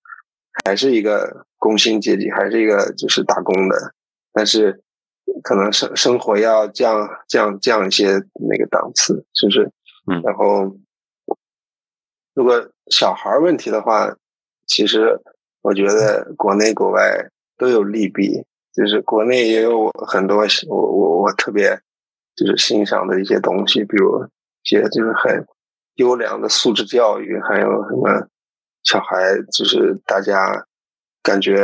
[0.65, 3.93] 还是一个工薪阶级，还是一个就是打工的，
[4.31, 4.81] 但是
[5.43, 8.07] 可能生生活要降降降一些
[8.47, 9.71] 那个档次，是不是？
[10.07, 10.21] 嗯。
[10.23, 10.75] 然后，
[12.33, 14.15] 如果小孩问题的话，
[14.65, 15.19] 其实
[15.61, 18.43] 我觉得国内国外都有利弊，
[18.73, 21.79] 就是国内也有很多我我我特别
[22.35, 24.23] 就是欣赏的一些东西，比如
[24.63, 25.45] 一些就是很
[25.95, 28.27] 优良的素质教育，还有什么。
[28.89, 30.65] 小孩就是大家
[31.21, 31.55] 感觉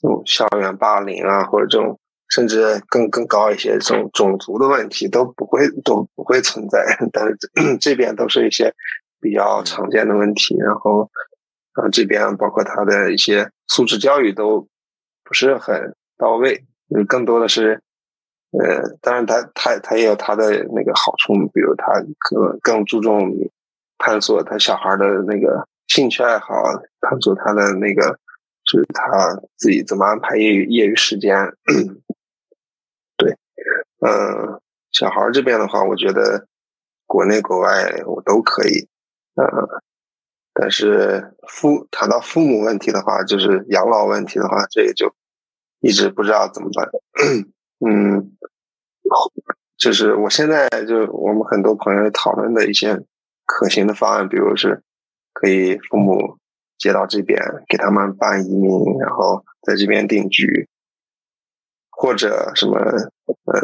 [0.00, 1.98] 这种校园霸凌啊，或者这种
[2.28, 6.78] 甚至更更高一些这种种族的问题都不会都不会存在，
[7.12, 7.36] 但是
[7.80, 8.72] 这边都是一些
[9.20, 10.56] 比较常见的问题。
[10.60, 11.10] 然后
[11.72, 14.68] 啊，这边包括他的一些素质教育都
[15.24, 16.64] 不是很到位，
[17.08, 17.82] 更多的是
[18.52, 21.86] 呃，当然他他他也有他的那个好处，比如他
[22.20, 23.32] 可能更注重
[23.98, 26.54] 探索他小孩的那个兴趣爱好，
[27.02, 28.18] 探索他的那个
[28.64, 31.36] 就是他自己怎么安排业余业余时间。
[33.18, 33.36] 对，
[34.00, 34.58] 嗯，
[34.90, 36.48] 小孩这边的话，我觉得
[37.06, 38.88] 国内国外我都可以，
[39.34, 39.82] 呃。
[40.54, 45.14] 但是父谈到父母问题的话，就是养老问题的话，这也就
[45.80, 46.88] 一直不知道怎么办。
[47.86, 48.34] 嗯，
[49.76, 52.98] 就是我现在就我们很多朋友讨论的一些
[53.44, 54.82] 可行的方案，比如是
[55.42, 56.38] 可以父母
[56.78, 57.36] 接到这边，
[57.68, 58.70] 给他们办移民，
[59.00, 60.68] 然后在这边定居，
[61.90, 63.60] 或者什么呃，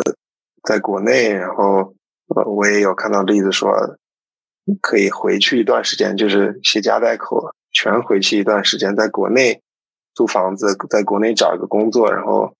[0.64, 1.94] 在国内，然后
[2.34, 3.70] 呃，我也有看到例子说。
[4.82, 9.62] 可以回去一段时间，就是携家带口全回去一段时间，在国内
[10.12, 12.54] 租房子，在国内找一个工作，然后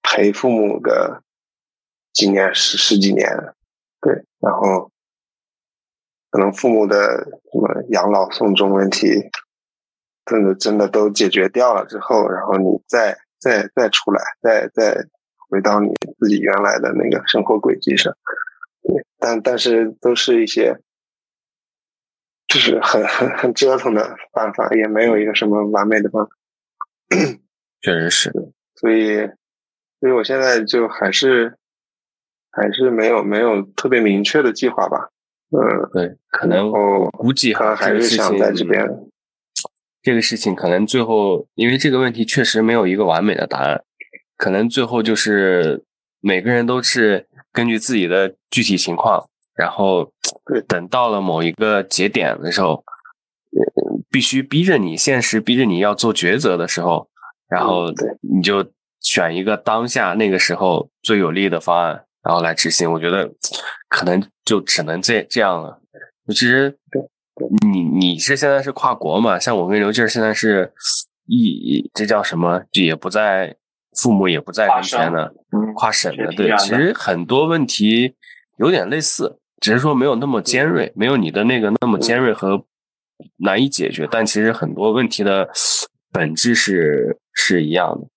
[0.00, 1.20] 陪父母个
[2.12, 3.28] 几年十十几年，
[4.00, 4.92] 对，然后
[6.30, 6.96] 可能父母的
[7.52, 9.30] 什么养老送终问题，
[10.24, 15.06] 真的真的都解决掉了之后，然后你再再再出来，再再
[15.48, 18.12] 回到你自己原来的那个生活轨迹上，
[18.82, 20.78] 对，但但是都是一些。
[22.50, 26.30] 就是很很很折腾的办法，也没有一个什么完美的办法。
[27.82, 28.32] 确实是，
[28.74, 29.18] 所以，
[30.00, 31.58] 所以我现在就还是
[32.50, 35.10] 还是没有没有特别明确的计划吧。
[35.50, 35.58] 嗯，
[35.92, 36.70] 对，可能
[37.12, 38.86] 估计他还是想在这边。
[40.02, 43.82] 这个事情可能最后，因为这个问题确实没有一个完美的答案，
[44.36, 45.84] 可能最后就是
[46.20, 49.28] 每个人都是根据自己的具体情况。
[49.54, 50.12] 然后，
[50.68, 52.84] 等到了某一个节点的时候，
[54.08, 57.08] 必须逼着你现实逼着你要做抉择的时候，
[57.48, 57.86] 然后
[58.20, 58.64] 你就
[59.00, 62.90] 选一个当下那个时候最有利的方案，然后来执行。
[62.92, 63.28] 我觉得
[63.88, 65.78] 可能就只能这这样了。
[66.28, 66.74] 其实，
[67.70, 69.38] 你你是现在是跨国嘛？
[69.38, 70.72] 像我跟刘静现在是
[71.26, 72.64] 一这叫什么？
[72.72, 73.54] 也不在
[74.00, 75.34] 父母也不在跟前的，
[75.76, 76.32] 跨省的。
[76.32, 78.14] 对，其实很多问题
[78.56, 79.38] 有点类似。
[79.60, 82.64] 只是说没有那么尖锐，没有你的那个那么尖锐和
[83.38, 85.50] 难以解决，但其实很多问题的
[86.10, 88.08] 本质是是一样的。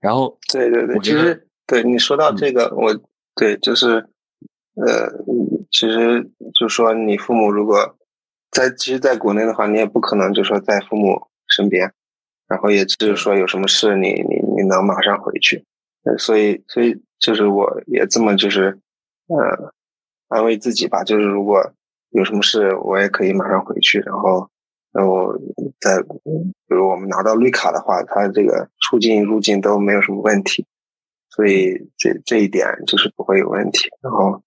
[0.00, 2.98] 然后，对对对，其实对你说到这个，我
[3.36, 4.08] 对就是
[4.86, 5.12] 呃，
[5.70, 7.96] 其实就说你父母如果
[8.50, 11.92] 在，其实在国内的话，你也不可能就说在父母身边，
[12.46, 15.64] 然后也只是说有什么事你你你能马上回去，
[16.18, 18.78] 所以所以就是我也这么就是
[19.26, 19.72] 呃。
[20.30, 21.72] 安慰自己吧，就是如果
[22.10, 23.98] 有什么事，我也可以马上回去。
[24.00, 24.46] 然后，
[24.92, 25.32] 然后
[25.80, 30.66] 在比如我们拿到绿卡的话，它这个出境入境都没有什么问题，
[31.30, 33.88] 所以这这一点就是不会有问题。
[34.02, 34.42] 然后，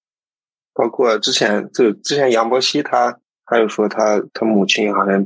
[0.74, 5.26] 包括之前就之前杨博熙他他又说他他母亲好像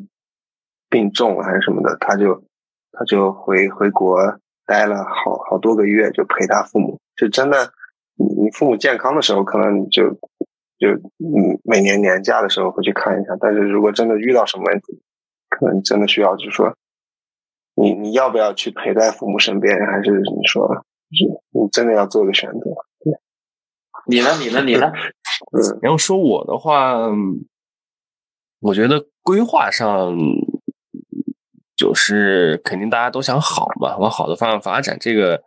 [0.89, 2.43] 病重还是什么的，他就
[2.91, 7.00] 他就回回国待了好好多个月，就陪他父母。
[7.16, 7.72] 就真的，
[8.16, 10.18] 你你父母健康的时候，可能就。
[10.78, 15.02] 就嗯，每年年假的时候会去看一下，但是如果真的遇到什么问题，
[15.48, 16.76] 可能真的需要，就是说，
[17.76, 20.84] 你你要不要去陪在父母身边，还是你说，
[21.54, 22.60] 你真的要做个选择？
[24.06, 24.28] 你呢？
[24.38, 24.62] 你呢？
[24.64, 24.91] 你呢？
[25.52, 27.10] 嗯，然后说我的话，
[28.60, 30.16] 我觉得规划上
[31.76, 35.44] 就是肯定大家都想好嘛，往好的方向发展，这个。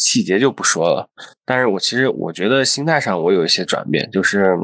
[0.00, 1.10] 细节就不说了，
[1.44, 4.56] 但是我其实我觉得心态上我有一些转变，就是，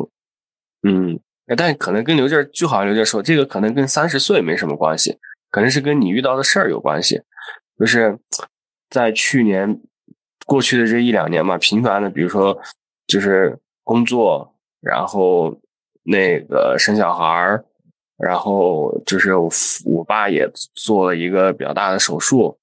[0.85, 1.19] 嗯，
[1.57, 5.19] 但可能跟刘劲就好像刘劲说，这个可能跟三十岁没什么关系，
[5.51, 7.21] 可能是跟你遇到的事儿有关系，
[7.77, 8.17] 就是
[8.89, 9.81] 在去年
[10.47, 12.57] 过去的这一两年嘛，频繁的，比如说
[13.09, 14.54] 就是工作，
[14.85, 15.59] 然后
[16.03, 17.65] 那个生小孩儿，
[18.19, 19.49] 然后就是我
[19.87, 22.59] 我爸也做了一个比较大的手术。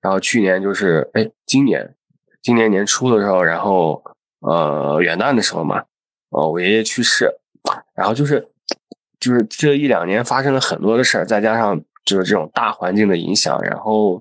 [0.00, 1.94] 然后去年就是，哎，今年，
[2.42, 4.02] 今年年初的时候，然后
[4.40, 5.84] 呃元旦的时候嘛，
[6.30, 7.32] 哦，我爷爷去世，
[7.94, 8.48] 然后就是，
[9.20, 14.20] 就是这一两年发生了很多的事儿，再加上就是这种大环境的影响，然后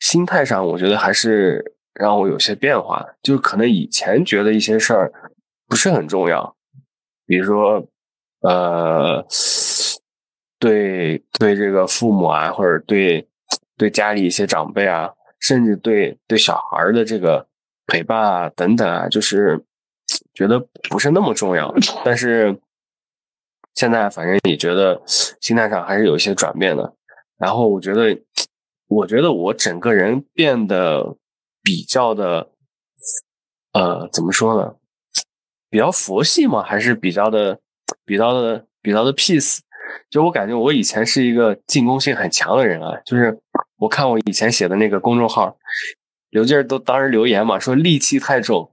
[0.00, 5.12] 心态上我觉得还是让我有些变化，就可能以前觉得一些事儿
[5.74, 6.54] 不是很重要，
[7.26, 7.84] 比如说
[8.42, 9.26] 呃，
[10.60, 13.28] 对对这个父母啊，或者对。
[13.76, 17.44] 对家里一些长辈啊，甚至对对小孩的这个
[17.88, 19.64] 陪伴啊等等啊，就是
[20.32, 21.74] 觉得不是那么重要。
[22.04, 22.56] 但是
[23.74, 26.94] 现在反正也觉得心态上还是有一些转变的。
[27.36, 28.16] 然后我觉得，
[28.86, 31.16] 我觉得我整个人变得
[31.60, 32.52] 比较的
[33.72, 34.76] 呃，怎么说呢？
[35.74, 37.58] 比较佛系嘛，还是比较的、
[38.06, 39.58] 比较的、比较的 peace。
[40.08, 42.96] 就我感觉，我以前是一个进攻性很强的人啊。
[43.04, 43.36] 就是
[43.78, 45.56] 我看我以前写的那个公众号，
[46.30, 48.70] 刘劲儿都当时留言嘛，说戾气太重。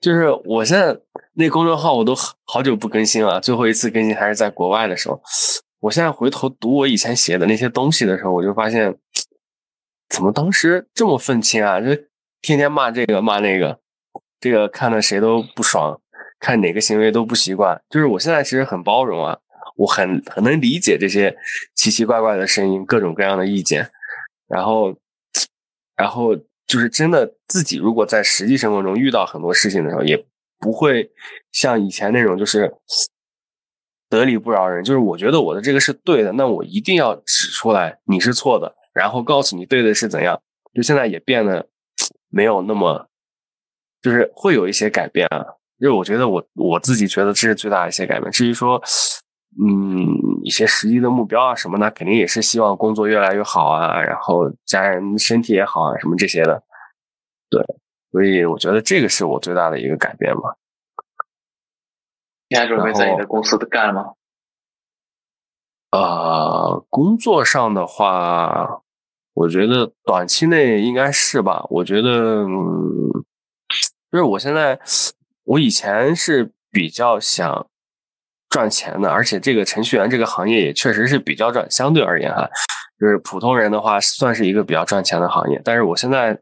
[0.00, 0.96] 就是我现在
[1.32, 5.20] 那公众号我都好久不更新了，最后一次更新还是在国外的时候。
[5.80, 8.96] 我现在回头读我以前写的那些东西的时候，我就发现，
[10.08, 11.80] 怎么当时这么愤青啊？
[11.80, 11.88] 就
[12.40, 13.79] 天天骂这个骂那个，
[14.40, 16.00] 这个看的谁都不爽，
[16.38, 17.80] 看哪个行为都不习惯。
[17.90, 19.38] 就是我现在其实很包容啊，
[19.76, 21.36] 我很很能理解这些
[21.74, 23.88] 奇奇怪怪的声音，各种各样的意见。
[24.48, 24.96] 然后，
[25.96, 26.34] 然后
[26.66, 30.24] 就是真的自己如果在实际生活中遇到很多事情的时候，也
[30.58, 31.10] 不会
[31.52, 32.74] 像以前那种就是。
[34.08, 40.42] 得理不饶人，就是我觉得我的这个是对的，那我一定要指出来你是错的，然后告诉你对的是怎样。
[40.74, 41.68] 就现在也变得
[42.28, 43.08] 没有那么，
[44.02, 45.44] 就是会有一些改变啊。
[45.78, 48.30] 因为我觉得我我自己觉得这是最大的一些改变。
[48.30, 48.80] 至于说，
[49.60, 50.06] 嗯，
[50.44, 56.62] 一些实际的目标啊什么的，肯定也是希望工作越来越好啊，然后家人身体也好啊，什么这些的。
[57.48, 57.64] 对，
[58.12, 60.56] 所以我觉得这个是我最大的一个改变吧。
[62.48, 64.12] 你还准备在你的公司干吗？
[65.92, 68.82] 呃，工作上的话，
[69.32, 71.66] 我觉得短期内应该是吧。
[71.70, 72.46] 我觉得，
[74.10, 74.78] 就是我现在，
[75.44, 77.66] 我以前是比较想
[78.48, 82.48] 赚钱的，而且这个程序员这个行业也确实是比较赚，相对而言哈，
[82.98, 85.60] 就是普通人的话，算是一个比较赚钱的行业。
[85.64, 86.38] 但是我现在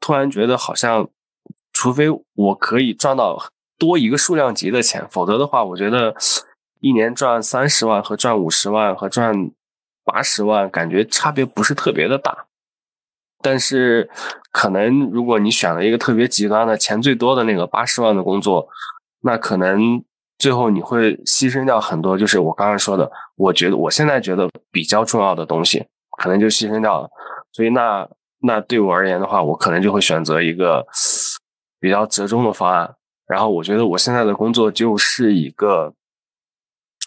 [0.00, 1.08] 突然觉得，好像
[1.72, 3.38] 除非我可以赚到。
[3.80, 6.12] 多一个数量级的钱，否则的话，我觉得
[6.80, 9.32] 一年赚三十万和赚五十万和赚
[10.02, 12.46] 八十万，感觉差别不是特别的大。
[13.40, 14.10] 但是，
[14.58, 18.68] 可能如果你选了一个特别极端的钱最多的那个八十万的工作，
[19.20, 20.02] 那可能
[20.36, 22.18] 最后你会牺牲掉很多。
[22.18, 25.86] 就是我刚刚说的，我觉得我现在觉得比较重要的东西，
[26.18, 27.08] 可能就牺牲掉了。
[27.52, 28.08] 所以，那
[28.40, 30.84] 那对我而言的话，我可能就会选择一个
[31.78, 32.96] 比较折中的方案。
[33.28, 35.94] 然后我觉得我现在的工作就是一个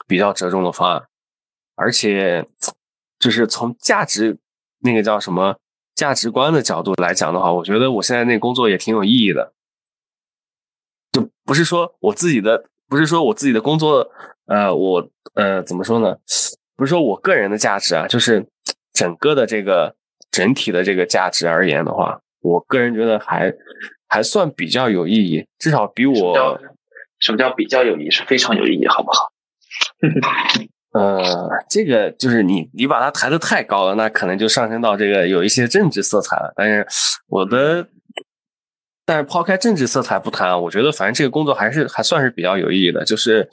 [0.07, 1.03] 比较折中的方案，
[1.75, 2.47] 而且
[3.19, 4.37] 就是从价值
[4.79, 5.57] 那个叫什么
[6.01, 9.53] 价值观的角度来讲的话，我觉得我现在那工作也挺有意义的。
[11.11, 14.09] 就不是说我自己的，不是说我自己的工作，
[14.47, 16.17] 呃，我呃怎么说呢？
[16.75, 18.43] 不是说我个人的价值啊，就是
[18.91, 19.95] 整个的这个
[20.31, 23.53] 整体的这个价值而言的话，我个人觉得还。
[24.13, 26.59] 还算比较有意义，至少比我
[27.19, 28.11] 什么叫比较有意义？
[28.11, 29.31] 是非常有意义，好不好？
[30.93, 36.53] 呃，这个就是你你把它抬得太高了，那可能就上升到这个有一些政治色彩了。
[36.55, 36.85] 但是
[37.27, 37.87] 我的，
[39.05, 43.05] 但是抛开政治色彩不谈啊，我觉得反正这个工作还是还算是比较有意义的。
[43.05, 43.49] 就是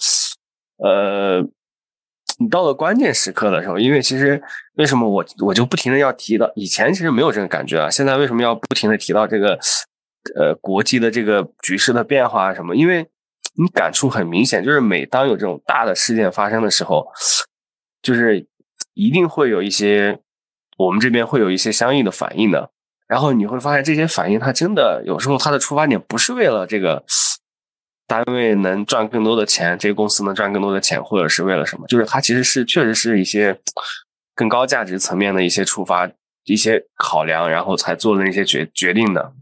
[0.78, 1.40] 呃，
[2.38, 4.42] 你到了关键时刻的时候，因为其实
[4.74, 9.58] 为什么我我就不停的要提到，以前其实没有这个感觉啊，现在为什么要不停的提到这个？
[10.34, 12.76] 呃，国际的这个局势的变化什么？
[12.76, 13.08] 因为
[13.60, 17.08] 你感触很明显，就是每当有这种大的事件发生的时候，
[18.00, 18.46] 就是
[18.94, 20.20] 一定会有一些
[20.76, 22.70] 我们这边会有一些相应的反应的。
[23.08, 27.02] 然后你会发现，这些反应它真的有时候它的出发点不是为了这个
[28.06, 31.86] 单位能赚更多的钱，这个公司能赚更多的钱，或者是为了什么？
[31.88, 33.58] 就是它其实是确实是一些
[34.34, 36.08] 更高价值层面的一些出发、
[36.44, 39.32] 一些考量，然后才做的那些决决定的。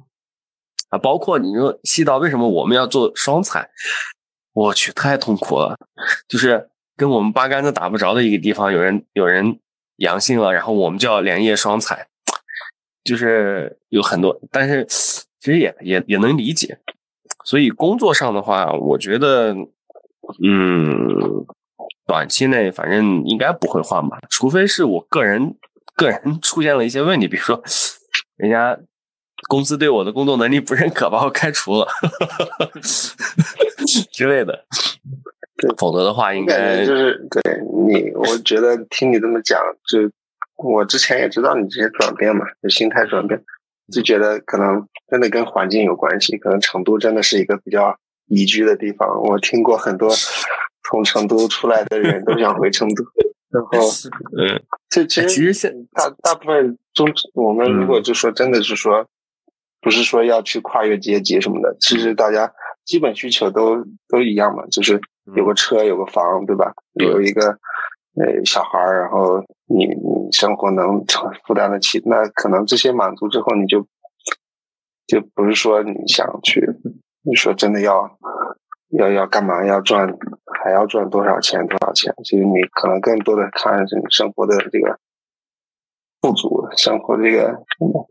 [0.98, 3.70] 包括你说细到为什么我们要做双采，
[4.52, 5.76] 我去太痛苦了。
[6.28, 9.58] 就是跟我们八竿子打不着的一个地方，有人有人
[9.96, 12.06] 阳性了，然后我们就要连夜双采，
[13.04, 16.78] 就是有很多，但是其实也也也能理解。
[17.44, 19.54] 所以工作上的话，我觉得，
[20.42, 21.46] 嗯，
[22.06, 25.56] 短期内反正应该不会换吧，除非是我个人
[25.94, 27.62] 个人出现了一些问题，比如说
[28.36, 28.78] 人家。
[29.48, 31.86] 公司对我的工作能力不认可，把我开除了
[34.12, 34.64] 之类的。
[35.78, 37.42] 否则的话，应该就是对
[37.86, 38.10] 你。
[38.14, 40.10] 我觉得听你这么讲，就
[40.56, 43.42] 我之前也知道你这些转变嘛，就心态转变，
[43.90, 46.36] 就觉得可能真的跟环境有关系。
[46.36, 49.08] 可能成都真的是一个比较宜居的地方。
[49.22, 50.10] 我听过很多
[50.90, 53.02] 从成都出来的人都想 回成都，
[53.48, 53.88] 然后
[54.36, 59.06] 嗯，这其实其实现大大部分中，我们如果就说真的是说。
[59.86, 62.52] 不是说要去跨越阶级什么的，其实大家
[62.84, 63.76] 基本需求都
[64.08, 65.00] 都一样嘛，就是
[65.36, 66.72] 有个车有个房，对吧？
[66.94, 67.50] 有一个
[68.16, 73.86] 呃小孩儿，然后你你生活能承负担得起，那可能这些满足之后，你就
[75.06, 76.68] 就不是说你想去，
[77.22, 78.18] 你说真的要
[78.98, 80.12] 要要干嘛，要赚
[80.64, 82.12] 还要赚多少钱多少钱？
[82.24, 84.98] 其实你可能更多的看是你生活的这个
[86.20, 87.62] 富足，生活这个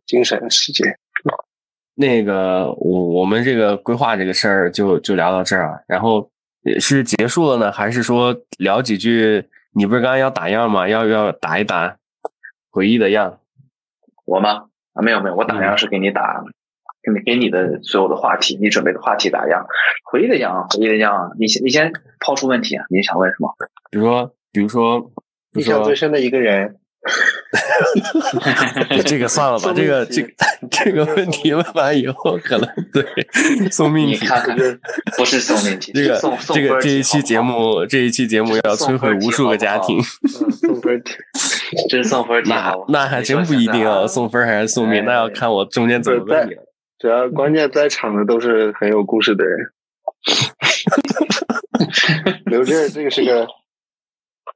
[0.05, 0.97] 精神世界。
[1.95, 6.29] 那个我我们这个规划这个事儿就就聊到这儿啊，然后
[6.79, 9.45] 是结束了呢，还是说聊几句？
[9.71, 10.87] 你不是刚刚要打样吗？
[10.87, 11.97] 要要打一打
[12.69, 13.39] 回忆的样？
[14.25, 14.65] 我吗？
[14.93, 16.43] 啊，没有没有，我打样是给你打，
[17.01, 19.65] 给你给你的所有的话题，你准备的话题打样。
[20.03, 23.55] 回忆的样，回忆的样，你先你先抛出问题啊，你想问什么？
[23.91, 25.11] 比如说，比如说，
[25.53, 26.77] 印象最深的一个人。
[29.05, 30.25] 这个算了吧，这个这
[30.71, 33.05] 这个问题问完以后，可能对
[33.69, 34.25] 送命题，
[35.17, 35.91] 不是送命题。
[35.93, 36.19] 这个
[36.53, 40.01] 这个这一期节目，这一期节目要摧毁无数个家庭。
[40.01, 41.13] 送分题，
[41.89, 42.49] 真送分题。
[42.49, 46.55] 那那还真不一定啊，送分还是送命，那要看我中间怎么问你。
[46.97, 49.71] 主要关键在场的都是很有故事的人。
[52.45, 53.47] 刘志，这个是个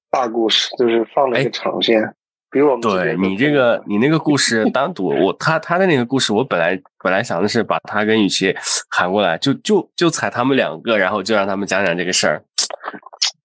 [0.10, 2.16] 大故事，就是放了一个长线。
[2.52, 8.56] 比我们对你这个，你那个故事 单独，我他他的那个故事，我本来本来想的是把他跟雨琦
[8.90, 12.44] 喊过来，就就就踩他们两个，然后就让他们讲讲这个事儿。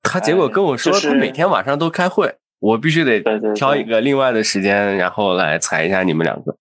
[0.02, 3.22] 他结果跟我说，他每天晚上都开会，我必须得
[3.54, 6.56] 挑一个另外的时间，然后来踩一下你们两个。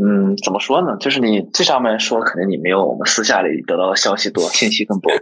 [0.00, 0.96] 嗯，怎么说呢？
[0.98, 5.12] 就是你这上面说，可能你没有我们私下里得到的消息多，信息更多。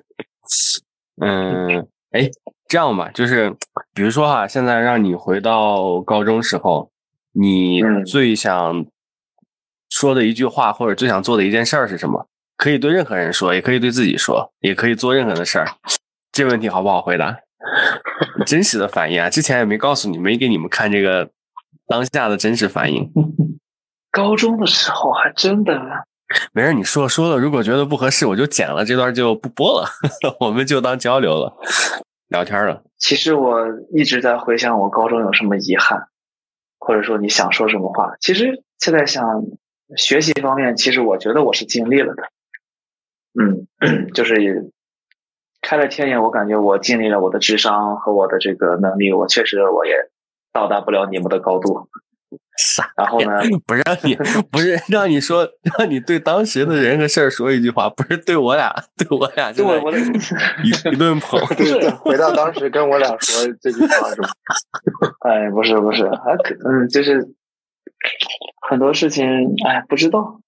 [1.20, 2.30] 嗯，哎。
[2.68, 3.54] 这样吧，就是
[3.94, 6.90] 比如说哈，现在让你回到高中时候，
[7.32, 8.86] 你最想
[9.88, 12.26] 说的一句话或者最想做的一件事儿是什么？
[12.56, 15.68] 可以对任何人说，也可以对自己说，也可以做任何的事儿。
[16.32, 17.36] 这问题好不好回答？
[18.46, 19.28] 真实的反应啊！
[19.28, 21.28] 之前也没告诉你，没给你们看这个
[21.86, 23.10] 当下的真实反应。
[24.10, 25.78] 高中的时候还真的
[26.52, 29.88] 没事，你说说了，如果觉得不合适，我就剪了这段就不播了，
[30.40, 31.54] 我们就当交流了。
[32.28, 32.82] 聊天了。
[32.98, 36.08] 其实我一直在回想我高中有什么遗憾，
[36.78, 38.16] 或者说你想说什么话。
[38.20, 39.44] 其实现在想
[39.96, 42.22] 学习方面，其实我觉得我是尽力了的。
[43.38, 43.66] 嗯，
[44.14, 44.72] 就是
[45.60, 50.10] 开了天眼，我感觉我尽力了，我的智商和我的这个能力，我确实我也
[50.52, 51.88] 到达不了你们的高度。
[52.58, 53.28] 傻，然后呢？
[53.66, 54.16] 不让你，
[54.50, 55.48] 不是让你说，
[55.78, 59.76] 让你对当时的人和事儿说一句话，不是对我俩，对我俩，就我
[60.64, 61.38] 一一顿捧。
[61.64, 64.28] 是回到当时跟我俩说这句话是吗？
[65.20, 67.28] 哎，不是不是，还可嗯，就是
[68.68, 69.26] 很多事情，
[69.66, 70.40] 哎，不知道。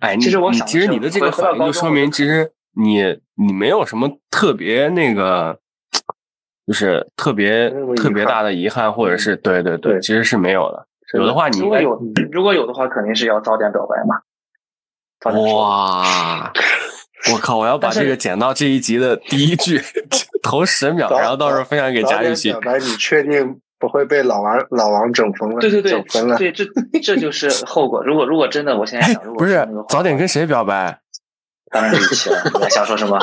[0.00, 5.58] 哎，其实我想其实你的这个反应就说明，其实你你没有什么特别那个，
[6.66, 10.86] 就是特别特别大的遗憾，或者是对对对，其实是没有的。
[11.14, 12.00] 有的话，你如果有
[12.32, 14.20] 如果有的话，肯定是要早点表白嘛。
[15.32, 16.52] 哇！
[17.32, 17.56] 我靠！
[17.56, 19.80] 我要把这个剪到这一集的 第一句
[20.44, 22.52] 头十秒，然后到时候分享给贾雨欣。
[22.52, 25.60] 表白，你确定不会被老王老王整疯了？
[25.60, 26.36] 对对对，整疯了。
[26.36, 26.66] 对，这
[27.02, 28.04] 这就是后果。
[28.04, 31.00] 如果如果真的，我现在想，不是早点跟谁表白？
[31.70, 32.42] 当然是雨琦了。
[32.54, 33.18] 你还想说什么？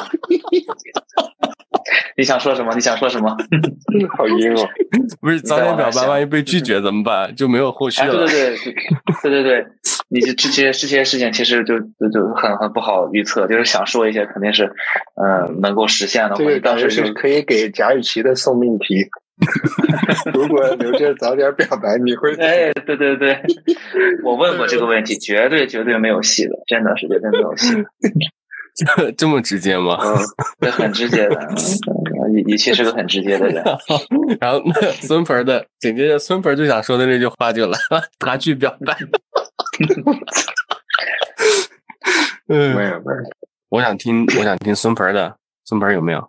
[2.18, 2.74] 你想说什么？
[2.76, 3.36] 你想说什么？
[4.18, 4.68] 好阴哦！
[5.22, 7.34] 不是早点表白，万一被拒绝怎么办？
[7.36, 8.26] 就没有后续了。
[8.26, 8.74] 对对对
[9.24, 9.66] 对对对，
[10.10, 13.48] 你这这些这些事情其实就就就很很不好预测。
[13.48, 14.66] 就是想说一些，肯定是
[15.16, 16.36] 嗯能够实现的。
[16.36, 19.08] 这个当时是可以给贾雨琦的送命题。
[20.34, 22.32] 如果刘志早点表白，你会？
[22.36, 23.42] 哎，对对对，
[24.24, 27.74] 我问过这个问题，绝对绝对没有戏的，真的是绝对没有戏。
[29.18, 29.98] 这么直接吗？
[30.02, 30.16] 嗯，
[30.60, 31.36] 对，很直接的。
[32.34, 33.64] 语语气是个很直接的人。
[34.40, 38.98] 然后那孙盆的紧接着孙盆就想说的那句话就来了，他去表白。
[42.48, 43.20] 嗯，没有没有。
[43.70, 45.38] 我想听，我想听孙盆的。
[45.66, 46.20] 孙盆有没有？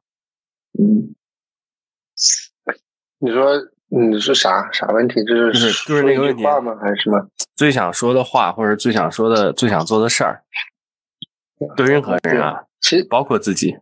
[0.78, 1.14] 嗯。
[3.18, 3.52] 你说
[3.88, 5.24] 你是啥啥问题？
[5.24, 6.76] 就是就是就是那个问题吗？
[6.80, 7.26] 还是什么？
[7.54, 10.42] 最想说的话，或者最想说的、最想做的事儿。
[11.76, 13.76] 对任何人啊，其实包括自己，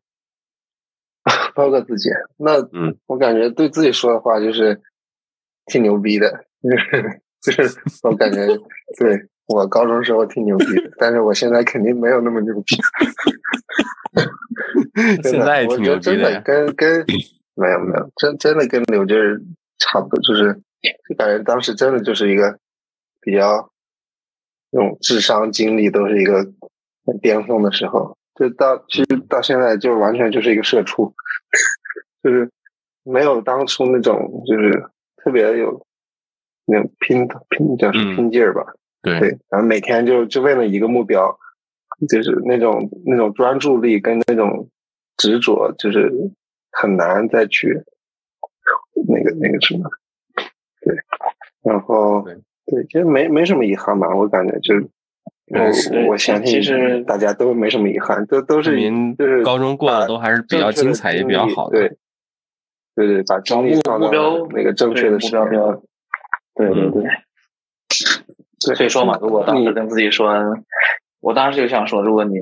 [1.54, 2.10] 包括自己。
[2.36, 4.80] 那嗯，我感觉对自己说的话就是
[5.66, 6.44] 挺牛逼的，
[7.40, 8.46] 就是我感觉
[8.98, 12.76] 对我高中时候挺牛逼的，但是我现在肯定没有那么牛逼。
[15.22, 17.04] 现在我觉得真的跟跟
[17.54, 19.40] 没有没有真真的跟刘劲儿
[19.78, 20.54] 差不多，就是
[21.08, 22.58] 就感觉当时真的就是一个
[23.20, 23.70] 比较
[24.70, 26.52] 那种智商、经历都是一个。
[27.06, 31.14] 很巅峰的时候，就到其实到现在就完全就是一个社畜，
[32.22, 32.50] 就是
[33.02, 35.84] 没有当初那种就是特别有
[36.66, 38.74] 那种拼拼叫什么拼劲儿吧？
[39.02, 41.38] 对对，然后每天就就为了一个目标，
[42.08, 44.68] 就是那种那种专注力跟那种
[45.16, 46.12] 执着，就是
[46.72, 47.82] 很难再去
[49.08, 49.88] 那个那个什么。
[50.82, 50.94] 对，
[51.62, 52.22] 然后
[52.66, 54.74] 对，其实没没什么遗憾吧，我感觉就
[55.50, 61.78] 我我相信，其实大家都没什么遗憾，都都是您就是高中过得都还是比较精彩，也比较好的。
[61.78, 61.96] 对，
[62.94, 64.08] 对对，把精力放到
[64.50, 65.82] 那个正确的目标标。
[66.54, 67.04] 对对对。
[68.60, 70.32] 所以说嘛，如果当时跟自己说，
[71.20, 72.38] 我当时就想说，如果你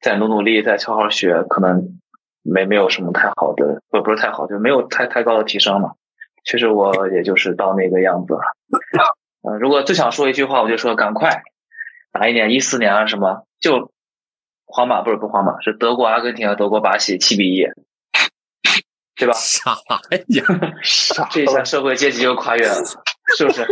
[0.00, 1.98] 再努努力，再好好学，可能
[2.42, 5.92] 没没有什么太好的，不不是太好，就没有太太高的提升嘛。
[6.44, 8.40] 其实我也就是到那个样子了。
[9.48, 11.42] 嗯，如果最想说一句话，我就说赶快，
[12.14, 13.92] 哪一年一四年啊什么，就
[14.64, 17.66] 皇马不是不皇马，是德国、阿根廷和德国、巴西七比一，
[19.16, 19.34] 对吧？
[19.36, 19.72] 啥
[20.28, 20.44] 呀？
[20.82, 21.28] 啥？
[21.32, 22.76] 这一下社会阶级就跨越了。
[23.38, 23.66] 是不是？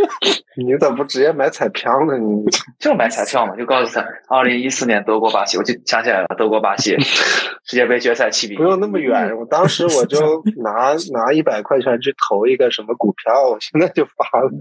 [0.57, 2.17] 你咋不直接买彩票呢？
[2.17, 2.43] 你
[2.79, 6.97] 就买彩票嘛，就告诉他，二零一四年德国巴西，我就想起来了，德国巴西
[7.65, 8.55] 世界杯决赛七比。
[8.55, 14.51] 不用那么远，我当时我就拿拿一百块钱去投一个什么股票，我现在就发了。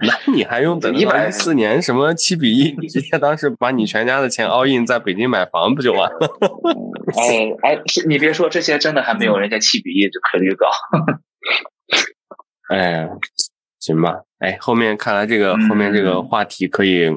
[0.00, 2.74] 那你还用等一百一四年什么七比一？
[2.80, 6.18] 你直接当时把你全家的钱 all in 在北京买房不就完了？
[7.18, 10.66] 哎哎，你别说这些，真的还没有人家七比一这可率高。
[12.70, 13.08] 哎。
[13.84, 17.10] 行吧，哎，后面看来这个后面这个话题可以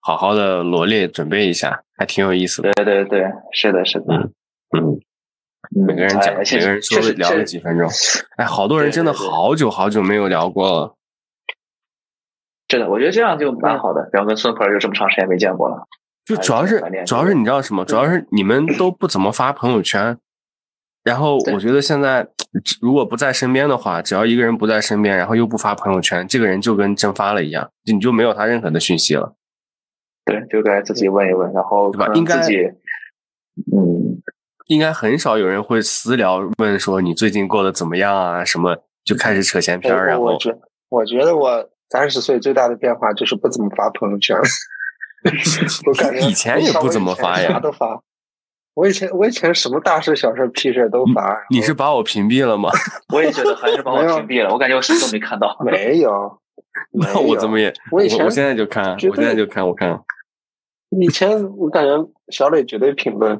[0.00, 2.70] 好好的罗列准备一下，还挺有意思的。
[2.74, 4.14] 对对对，是的，是的，
[4.76, 5.00] 嗯，
[5.84, 7.88] 每个人讲，每个人说聊了几分钟，
[8.36, 10.94] 哎，好多人真的好久好久没有聊过了。
[12.68, 15.88] 真的，我觉得这样就蛮好的，然后跟孙鹏就这么长时间没见过了。
[16.24, 17.84] 就主要是主要是你知道什么？
[17.84, 20.16] 主要是你们都不怎么发朋友圈。
[21.02, 22.28] 然后我觉得现在
[22.80, 29.34] 如果不在身边的话，只要一个人不在身边，然后又不发朋友圈，这个人就跟蒸发了一样，你就没有他任何的讯息了。
[30.26, 32.12] 对，就该自己问一问，然后对吧？
[32.14, 32.36] 应该，
[33.72, 34.20] 嗯，
[34.66, 38.44] 应该很少有人会私聊问说你最近过得怎么样啊？
[38.44, 40.06] 什么就开始扯闲篇儿。
[40.06, 40.54] 然后我觉
[40.90, 44.36] 我觉得我三十岁最大的变化就是不怎么发朋友圈。
[45.86, 48.02] 我感觉以前也不怎么发呀，啥都发。
[48.80, 52.70] 我以前我以前什么大事小事屁事都发，你是把我屏蔽了吗？
[53.12, 55.54] 我也觉得还是把我屏蔽了，我感觉我什么都没看到。
[55.62, 56.38] 没有，
[56.98, 57.70] 那我怎么也？
[57.92, 60.00] 我以前我现在就看，我现在就看，我看。
[60.98, 63.38] 以前我感觉小磊绝对评论。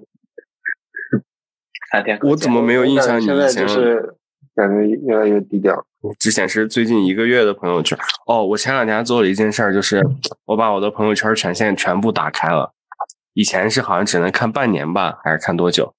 [1.91, 3.19] 三天，我怎么没有印象？
[3.19, 4.15] 你以前是
[4.55, 5.83] 感觉越来越低调。
[6.19, 7.99] 只显示最近一个月的朋友圈。
[8.27, 10.07] 哦，我前两天做了一件事，就是
[10.45, 12.75] 我把我的朋友圈权限全部打开了。
[13.41, 15.95] 以前是好像只能看半年吧，还是看多久？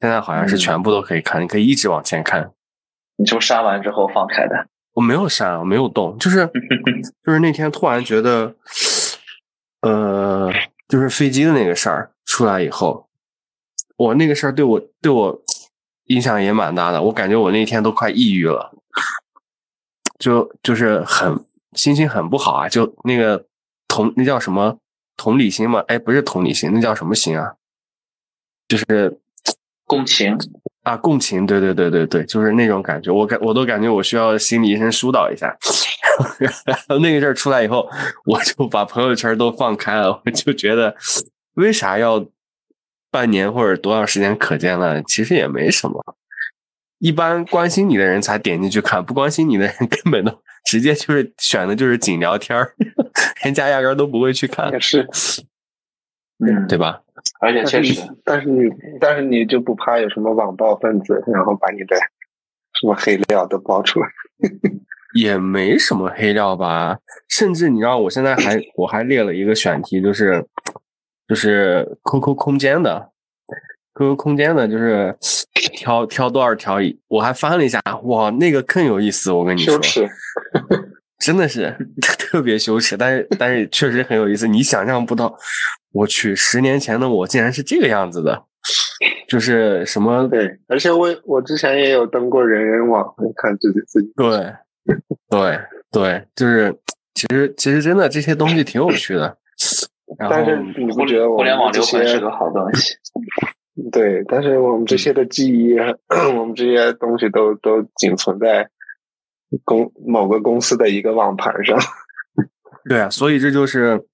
[0.00, 2.52] 现在好像是全部都可以看，你可以一直往前看。
[3.16, 4.66] 你就删完之后放开的？
[4.92, 6.46] 我没有删，我没有动，就是
[7.24, 8.54] 就是那天突然觉得，
[9.80, 10.52] 呃，
[10.86, 13.08] 就是飞机的那个事儿出来以后，
[13.96, 15.42] 我那个事儿对我对我
[16.08, 18.74] 影响也蛮大的，我感觉我那天都快抑郁了，
[20.18, 21.42] 就就是很
[21.72, 23.46] 心情很不好啊，就那个
[23.88, 24.76] 同那叫什么？
[25.16, 27.54] 同理心嘛，哎，不是同理心，那叫什么心啊？
[28.68, 29.18] 就是
[29.86, 30.36] 共情
[30.82, 33.12] 啊，共情，对对对对对，就是那种感觉。
[33.12, 35.56] 我感我都感觉我需要心理医生疏导一下。
[36.64, 37.88] 然后那个事儿出来以后，
[38.24, 40.22] 我就把朋友圈都放开了。
[40.24, 40.94] 我就觉得，
[41.54, 42.24] 为啥要
[43.10, 45.02] 半年或者多长时间可见了？
[45.02, 46.16] 其实也没什么。
[46.98, 50.32] 一般关心你的人才点进去看，不关心你的人根本都
[50.64, 52.74] 直接就是选的就是仅聊天儿。
[53.44, 55.06] 人家压根都不会去看，也是，
[56.38, 57.02] 嗯，对吧？
[57.40, 58.68] 而且确实，但是你，
[59.00, 61.96] 但是你就不怕有什么网暴分子，然后把你的
[62.80, 64.08] 什么黑料都爆出来？
[65.14, 66.98] 也没什么黑料吧。
[67.28, 70.44] 甚至你知道，我现在还我还列了一个选题，就是
[71.28, 73.10] 就是 QQ 空间的
[73.94, 75.16] QQ 空间呢，就是
[75.72, 79.30] 挑挑多少条，我还翻了一下，哇，那个更有意思。
[79.32, 79.78] 我跟你说。
[81.20, 81.74] 真的是
[82.18, 84.46] 特别羞耻，但是但是确实很有意思。
[84.46, 85.34] 你想象不到，
[85.92, 88.44] 我去，十年前的我竟然是这个样子的，
[89.26, 90.28] 就是什么？
[90.28, 94.12] 对，而且我我之前也有登过人人网，看自己自己。
[94.16, 94.52] 对，
[95.30, 95.58] 对
[95.90, 96.76] 对，就是
[97.14, 99.38] 其实其实真的这些东西挺有趣的。
[100.28, 102.94] 但是你不觉得互联网流传是个好东西？
[103.90, 105.76] 对，但是我们这些的记忆，
[106.38, 108.68] 我们这些东西都都仅存在。
[109.62, 111.78] 公某个公司的一个网盘上，
[112.88, 114.04] 对啊，所以这就是，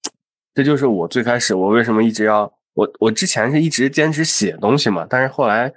[0.52, 5.72] 这就是我最开始我为什么一直要我我之前是一直坚持写东西嘛，但是后来，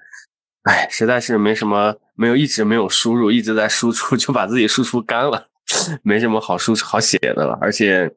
[0.63, 5.47] 哎，实在是没什么，没有一直没有输入，一直在输出， 就把自己输出干了，
[6.03, 8.11] 没什么好输好写的了，而且，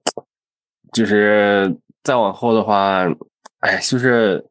[0.92, 1.72] 就是
[2.02, 3.04] 再往后的话，
[3.60, 4.44] 哎，就是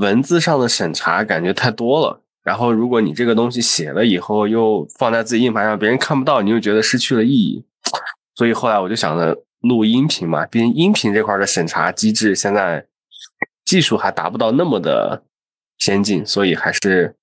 [0.00, 2.22] 文字上的审查感觉太多了。
[2.42, 7.62] 然后，如果你这个东西写了以后又放在自己硬盘上，别人看不到，你又觉得失去了意义。
[8.34, 12.86] 所以后来我就想着录音频嘛，毕竟音频这块的审查机制现在
[13.66, 15.22] 技术还达不到那么的
[15.76, 17.14] 先进，所以还是，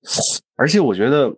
[0.55, 1.33] 而且我觉得，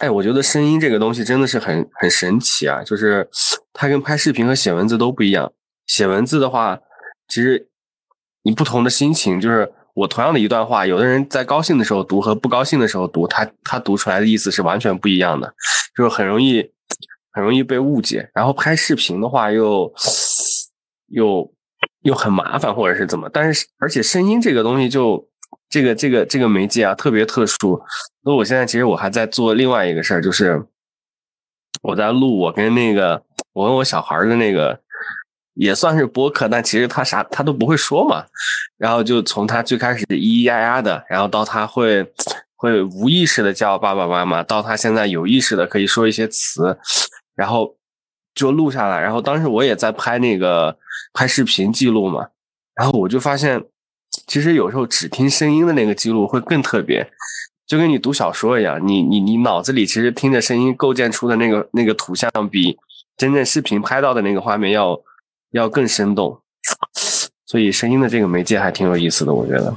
[0.00, 3.28] 哎，我觉得声音这个东西真的是很很神奇啊，就是
[3.72, 5.52] 它跟拍视频和写文字都不一样。
[5.86, 6.80] 写文字的话，
[7.28, 7.68] 其实
[8.42, 9.72] 你不同的心情就是。
[9.94, 15.54] 我同样的一段话，有的人在高兴的时候读和不高兴的时候读，他他读出来的意思是完全不一样的，
[15.96, 16.68] 就是很容易
[17.30, 18.28] 很容易被误解。
[18.34, 19.92] 然后拍视频的话，又
[21.08, 21.48] 又
[22.02, 23.30] 又很麻烦，或者是怎么？
[23.32, 25.28] 但是而且声音这个东西，就
[25.68, 27.80] 这个这个这个媒介啊，特别特殊。
[28.24, 30.66] 所以我现在其实我还在做另外一个事儿，就是
[31.82, 33.22] 我在录我跟那个
[33.52, 34.80] 我跟我小孩的那个。
[35.54, 38.24] 也算是播客，但其实他啥他都不会说嘛。
[38.76, 42.04] 然后就从他最开始咿咿呀呀的，然后到他会
[42.56, 46.76] 会无意识的叫爸爸妈妈，到他现在有意识的可以说一些词，
[47.36, 47.76] 然后
[48.34, 49.00] 就录下来。
[49.00, 50.76] 然后当时我也在拍那个
[51.12, 52.26] 拍视频记录嘛，
[52.74, 53.62] 然后我就发现，
[54.26, 57.08] 其实有时候只听声音的那个记录会更特别，
[57.66, 62.76] 就跟你读小说一样，你你你脑子里其实听着声音构建出的那个那个图像，比
[63.16, 65.00] 真正视频拍到的那个画面要。
[65.54, 66.36] 要更生动，
[67.46, 69.72] 所以声音的这个媒介还挺有意思的，我觉得。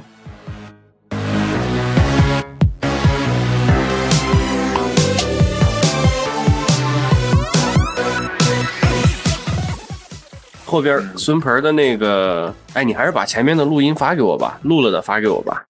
[10.66, 15.67] 后边孙盆的那个，哎，你还是把前面的录音发给我吧，录了的发给我吧。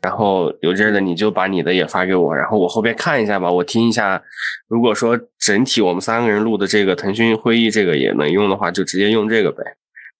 [0.00, 4.22] 然后有这的你就把你的也发给我，然后我后边看一下吧，我听一下。
[4.68, 9.62] 如果说整体我们三个人录的这个腾讯会议这个也能用的话，就直接用这个呗。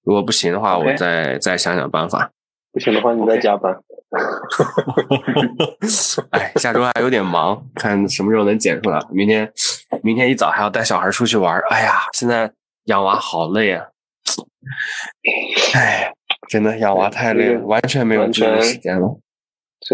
[0.04, 2.30] 如果不行的话，我再再想想办法。
[2.70, 3.74] 不行的话，你再加班。
[6.32, 9.00] 哎，下周还有点忙，看什么时候能剪出来。
[9.10, 9.50] 明天
[10.02, 11.58] 明天一早还要带小孩出去玩。
[11.70, 12.52] 哎呀，现在
[12.84, 13.86] 养娃好累啊！
[15.74, 16.12] 哎，
[16.50, 19.18] 真的养娃太累了，完全没有自己时间了。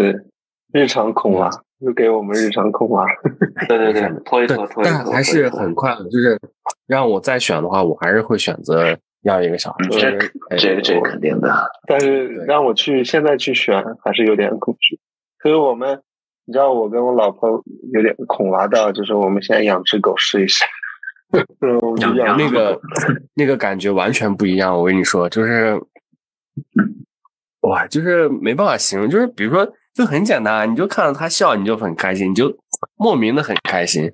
[0.03, 0.25] 是
[0.71, 1.49] 日常恐娃，
[1.79, 3.05] 又给我们日常恐娃。
[3.67, 4.83] 对对对，拖一拖拖一拖。
[4.83, 6.39] 但还是很快的，就是
[6.85, 9.77] 让我再选的话，我还是会选择要一个小孩。
[9.89, 10.17] 这
[10.57, 11.51] 这个这个肯定的。
[11.87, 14.99] 但是让我去现在去选，还是有点恐惧。
[15.41, 15.99] 所以我们，
[16.45, 17.63] 你知道，我跟我老婆
[17.93, 20.63] 有点恐娃到，就是我们现在养只狗试一试。
[21.99, 22.79] 养那个
[23.33, 24.77] 那个感觉完全不一样。
[24.77, 25.79] 我跟你说，就是
[27.61, 29.67] 哇，就是没办法形容，就是比如说。
[29.93, 32.57] 就很简单，你就看到他笑，你就很开心，你就
[32.95, 34.11] 莫名的很开心。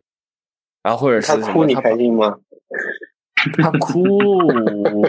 [0.82, 2.38] 然后或者是他哭，你开心吗？
[3.62, 4.04] 他哭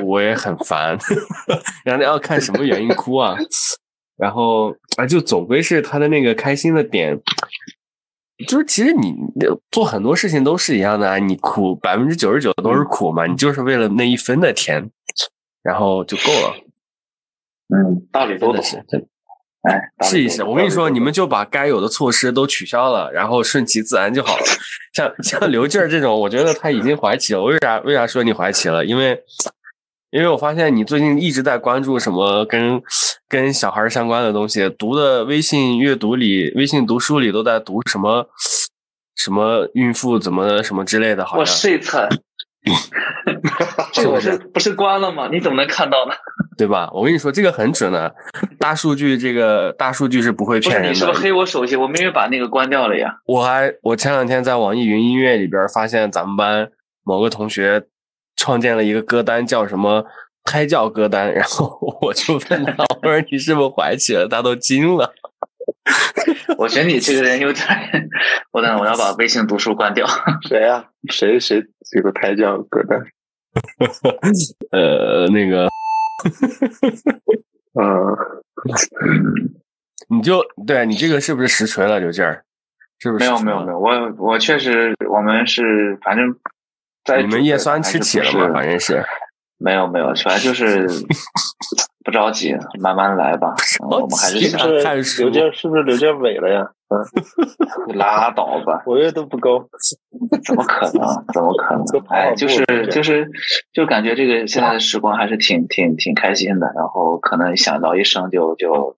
[0.04, 0.98] 我也很烦，
[1.84, 3.36] 然后要看什么原因哭啊。
[4.16, 7.18] 然后啊，就总归是他的那个开心的点，
[8.46, 9.14] 就是其实你
[9.70, 14.90] 做很多事情都是一样的啊，你苦百分之九十九都是苦嘛，你就是为了那一分的甜，
[15.62, 16.56] 然后就够了。
[17.68, 18.84] 嗯，道理多的是
[19.66, 20.08] 真。
[20.08, 24.44] 试一试，我跟你说，你们就把该有的措施都取消了，然后顺其自然就好了。
[24.94, 27.42] 像像刘静儿这种，我觉得他已经怀起了。
[27.42, 28.84] 为啥为啥说你怀起了？
[28.84, 29.20] 因为
[30.10, 32.80] 因为我发现你最近一直在关注什么跟
[33.28, 38.26] 跟小孩相关的东西，读的微信阅读里、微信读书里都在读什么
[39.16, 41.24] 什么孕妇怎么什么之类的。
[41.24, 42.08] 好像我睡惨。
[43.92, 45.28] 这个不是不是关了吗？
[45.30, 46.12] 你怎么能看到呢？
[46.58, 46.90] 对吧？
[46.92, 48.14] 我跟你说，这个很准的，
[48.58, 50.88] 大数据，这个大数据是不会骗人的。
[50.88, 51.76] 你是不是黑我手机？
[51.76, 53.18] 我明明把那个关掉了呀。
[53.26, 56.70] 我还我前两天在网易云音乐里边发现，咱们班
[57.04, 57.84] 某个同学
[58.36, 60.06] 创建了一个歌单，叫什么
[60.44, 64.26] “胎教歌单”，然后我就问他，我说你是不是怀起了？
[64.26, 65.12] 他都惊了。
[66.58, 67.64] 我觉得你这个人有点……
[68.52, 70.06] 我等，我要把微信读书关掉。
[70.48, 70.86] 谁呀？
[71.10, 73.00] 谁谁这个胎教歌单？
[74.70, 75.68] 呃，那个，
[77.80, 78.16] 嗯，
[80.08, 82.44] 你就对你这个是不是实锤了，刘劲儿？
[82.98, 83.24] 是不是？
[83.24, 86.34] 没有没有没有，我我确实，我们是反正
[87.04, 89.04] 在你们叶酸吃起了吗，反正是。
[89.58, 90.86] 没有没有，反正就是
[92.04, 93.54] 不着急，慢慢来吧。
[93.90, 96.70] 我们还是想刘健是不是刘健萎了呀？
[96.88, 97.02] 嗯，
[97.98, 99.58] 拉倒吧，活跃度不高，
[100.44, 101.24] 怎么可能？
[101.34, 101.84] 怎么可能？
[102.10, 103.28] 哎，就是就是
[103.72, 106.70] 就感觉这个现在的时光还是挺挺挺开心的。
[106.76, 108.96] 然后可能想到一生就就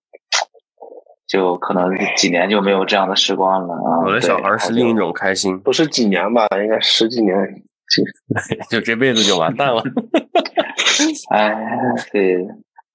[1.27, 4.05] 就可能几年就没有这样的时光了啊。
[4.05, 6.47] 我的小孩是另一种开心，不是几年吧？
[6.63, 7.35] 应该十几年。
[8.71, 9.83] 就这辈子就完蛋了，
[11.31, 11.55] 哎，
[12.13, 12.37] 对，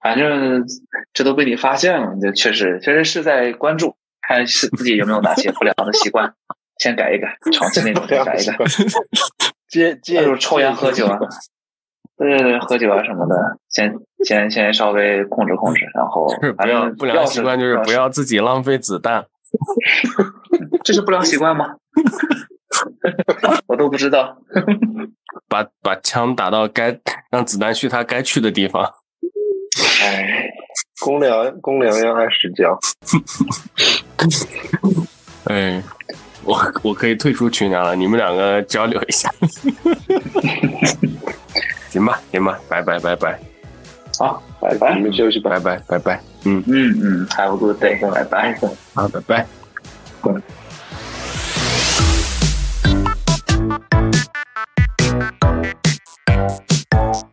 [0.02, 0.64] 反正
[1.14, 6.34] 这都被你发现了，这确实确实是在关注，看是自己有没有哪些不良的习惯，
[6.78, 8.58] 先改一改，长期那种先改一改。
[9.68, 11.18] 戒戒 就是抽烟喝酒啊，
[12.18, 13.36] 对对对，喝酒啊什么的，
[13.70, 13.94] 先
[14.24, 19.26] 先先稍微控制控制，然后不要不良习惯就是不要自己浪费子弹。
[20.84, 21.76] 这是不良习惯吗？
[23.68, 24.38] 我都不知道。
[25.48, 26.98] 把把枪打到该
[27.30, 28.84] 让子弹去他该去的地方。
[30.02, 30.50] 哎，
[31.02, 32.78] 公粮公粮要按时交。
[35.46, 35.82] 哎，
[36.44, 39.30] 我我可以退出群聊了，你们两个交流一下。
[41.90, 43.40] 行吧，行吧，拜拜拜拜。
[44.18, 46.22] 好，拜拜，你们休息吧，拜拜拜拜。
[46.46, 48.58] 嗯嗯嗯，Have a good day，拜拜。
[48.94, 49.46] 好，拜拜。
[56.44, 57.33] Música